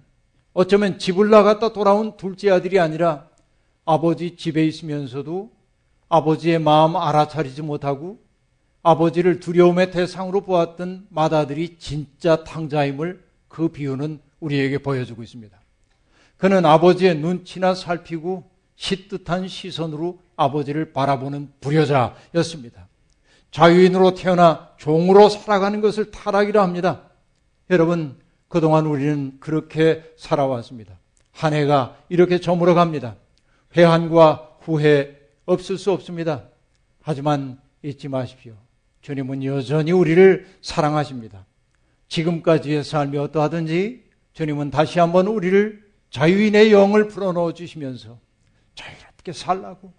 어쩌면 0.52 0.98
집을 0.98 1.30
나갔다 1.30 1.72
돌아온 1.72 2.16
둘째 2.16 2.50
아들이 2.50 2.80
아니라 2.80 3.28
아버지 3.84 4.36
집에 4.36 4.66
있으면서도 4.66 5.52
아버지의 6.08 6.58
마음 6.58 6.96
알아차리지 6.96 7.62
못하고 7.62 8.19
아버지를 8.82 9.40
두려움의 9.40 9.90
대상으로 9.90 10.40
보았던 10.42 11.08
맏아들이 11.10 11.76
진짜 11.78 12.44
탕자임을 12.44 13.22
그 13.48 13.68
비유는 13.68 14.20
우리에게 14.40 14.78
보여주고 14.78 15.22
있습니다. 15.22 15.58
그는 16.38 16.64
아버지의 16.64 17.16
눈치나 17.16 17.74
살피고 17.74 18.48
시뜻한 18.76 19.46
시선으로 19.48 20.18
아버지를 20.36 20.92
바라보는 20.92 21.52
불효자였습니다. 21.60 22.88
자유인으로 23.50 24.14
태어나 24.14 24.70
종으로 24.78 25.28
살아가는 25.28 25.82
것을 25.82 26.10
타락이라 26.10 26.62
합니다. 26.62 27.02
여러분, 27.68 28.16
그동안 28.48 28.86
우리는 28.86 29.36
그렇게 29.38 30.02
살아왔습니다. 30.16 30.98
한 31.32 31.52
해가 31.52 31.96
이렇게 32.08 32.40
저물어 32.40 32.74
갑니다. 32.74 33.16
회한과 33.76 34.56
후회 34.60 35.20
없을 35.44 35.76
수 35.76 35.92
없습니다. 35.92 36.44
하지만 37.02 37.60
잊지 37.82 38.08
마십시오. 38.08 38.54
주님은 39.02 39.44
여전히 39.44 39.92
우리를 39.92 40.46
사랑하십니다. 40.60 41.46
지금까지의 42.08 42.84
삶이 42.84 43.16
어떠하든지 43.18 44.04
주님은 44.32 44.70
다시 44.70 44.98
한번 44.98 45.26
우리를 45.26 45.82
자유인의 46.10 46.72
영을 46.72 47.08
풀어넣어 47.08 47.54
주시면서 47.54 48.18
자유롭게 48.74 49.32
살라고 49.32 49.92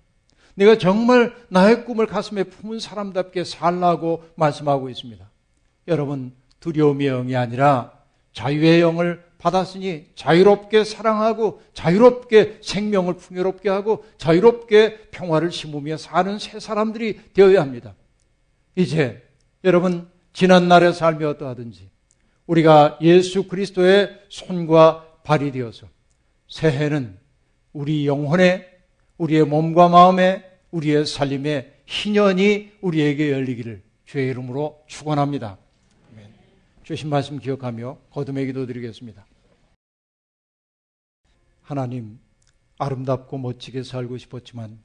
내가 0.56 0.78
정말 0.78 1.34
나의 1.50 1.86
꿈을 1.86 2.06
가슴에 2.06 2.44
품은 2.44 2.80
사람답게 2.80 3.44
살라고 3.46 4.24
말씀하고 4.36 4.90
있습니다. 4.90 5.30
여러분 5.88 6.34
두려움의 6.60 7.08
영이 7.08 7.36
아니라 7.36 7.94
자유의 8.34 8.82
영을 8.82 9.24
받았으니 9.38 10.12
자유롭게 10.16 10.84
사랑하고 10.84 11.62
자유롭게 11.74 12.60
생명을 12.62 13.16
풍요롭게 13.16 13.70
하고 13.70 14.06
자유롭게 14.18 15.10
평화를 15.10 15.52
심으며 15.52 15.98
사는 15.98 16.38
새 16.38 16.60
사람들이 16.60 17.34
되어야 17.34 17.62
합니다. 17.62 17.96
이제 18.76 19.28
여러분 19.64 20.10
지난 20.34 20.68
날의 20.68 20.94
삶이 20.94 21.24
어떠하든지 21.24 21.90
우리가 22.48 22.98
예수 23.02 23.48
그리스도의 23.48 24.26
손과 24.30 25.20
발이 25.24 25.52
되어서 25.52 25.88
새해는 26.48 27.18
우리 27.74 28.08
영혼에 28.08 28.68
우리의 29.18 29.46
몸과 29.46 29.88
마음에 29.88 30.44
우리의 30.72 31.06
살림에 31.06 31.74
희년이 31.86 32.72
우리에게 32.82 33.32
열리기를 33.32 33.84
주의 34.06 34.30
이름으로 34.30 34.84
축원합니다. 34.88 35.58
주신 36.84 37.10
말씀 37.10 37.40
기억하며 37.40 37.98
거듭의 38.10 38.48
기도 38.48 38.66
드리겠습니다. 38.66 39.26
하나님, 41.62 42.20
아름답고 42.78 43.38
멋지게 43.38 43.84
살고 43.84 44.18
싶었지만 44.18 44.80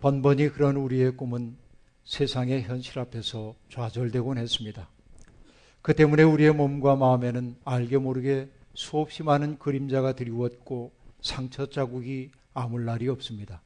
번번이 0.00 0.48
그런 0.50 0.76
우리의 0.76 1.16
꿈은 1.16 1.56
세상의 2.04 2.62
현실 2.62 2.98
앞에서 2.98 3.54
좌절되곤 3.70 4.38
했습니다. 4.38 4.88
그 5.82 5.94
때문에 5.94 6.22
우리의 6.22 6.52
몸과 6.52 6.96
마음에는 6.96 7.56
알게 7.64 7.98
모르게 7.98 8.48
수없이 8.74 9.22
많은 9.22 9.58
그림자가 9.58 10.14
드리웠고 10.14 10.92
상처 11.20 11.66
자국이 11.66 12.30
아물 12.54 12.84
날이 12.84 13.08
없습니다. 13.08 13.62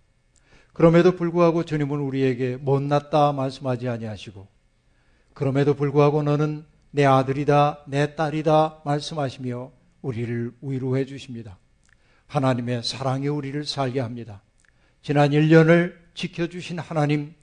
그럼에도 0.73 1.17
불구하고 1.17 1.65
주님은 1.65 2.01
우리에게 2.01 2.57
못났다 2.57 3.33
말씀하지 3.33 3.89
아니하시고 3.89 4.47
그럼에도 5.33 5.75
불구하고 5.75 6.23
너는 6.23 6.65
내 6.91 7.05
아들이다 7.05 7.85
내 7.87 8.15
딸이다 8.15 8.83
말씀하시며 8.85 9.73
우리를 10.03 10.53
위로해 10.63 11.05
주십니다. 11.05 11.59
하나님의 12.27 12.83
사랑이 12.83 13.29
우리를 13.29 13.65
살게 13.65 14.01
합니다. 14.01 14.43
지난 15.03 15.31
1년을 15.31 15.95
지켜주신 16.15 16.79
하나님 16.79 17.35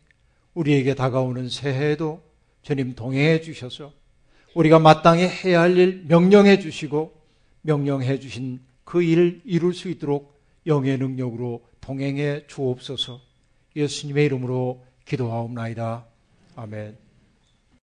우리에게 0.53 0.93
다가오는 0.95 1.49
새해에도 1.49 2.21
주님 2.61 2.95
동행해 2.95 3.41
주셔서 3.41 3.91
우리가 4.55 4.79
마땅히 4.79 5.23
해야 5.23 5.61
할 5.61 5.77
일 5.77 6.05
명령해 6.07 6.59
주시고 6.59 7.13
명령해 7.61 8.19
주신 8.19 8.59
그 8.83 9.01
일을 9.01 9.41
이룰 9.45 9.73
수 9.73 9.89
있도록 9.89 10.39
영의 10.67 10.97
능력으로 10.97 11.63
동행해 11.81 12.45
주옵소서 12.47 13.19
예수님의 13.75 14.25
이름으로 14.25 14.83
기도하옵나이다. 15.05 16.05
아멘. 16.55 17.02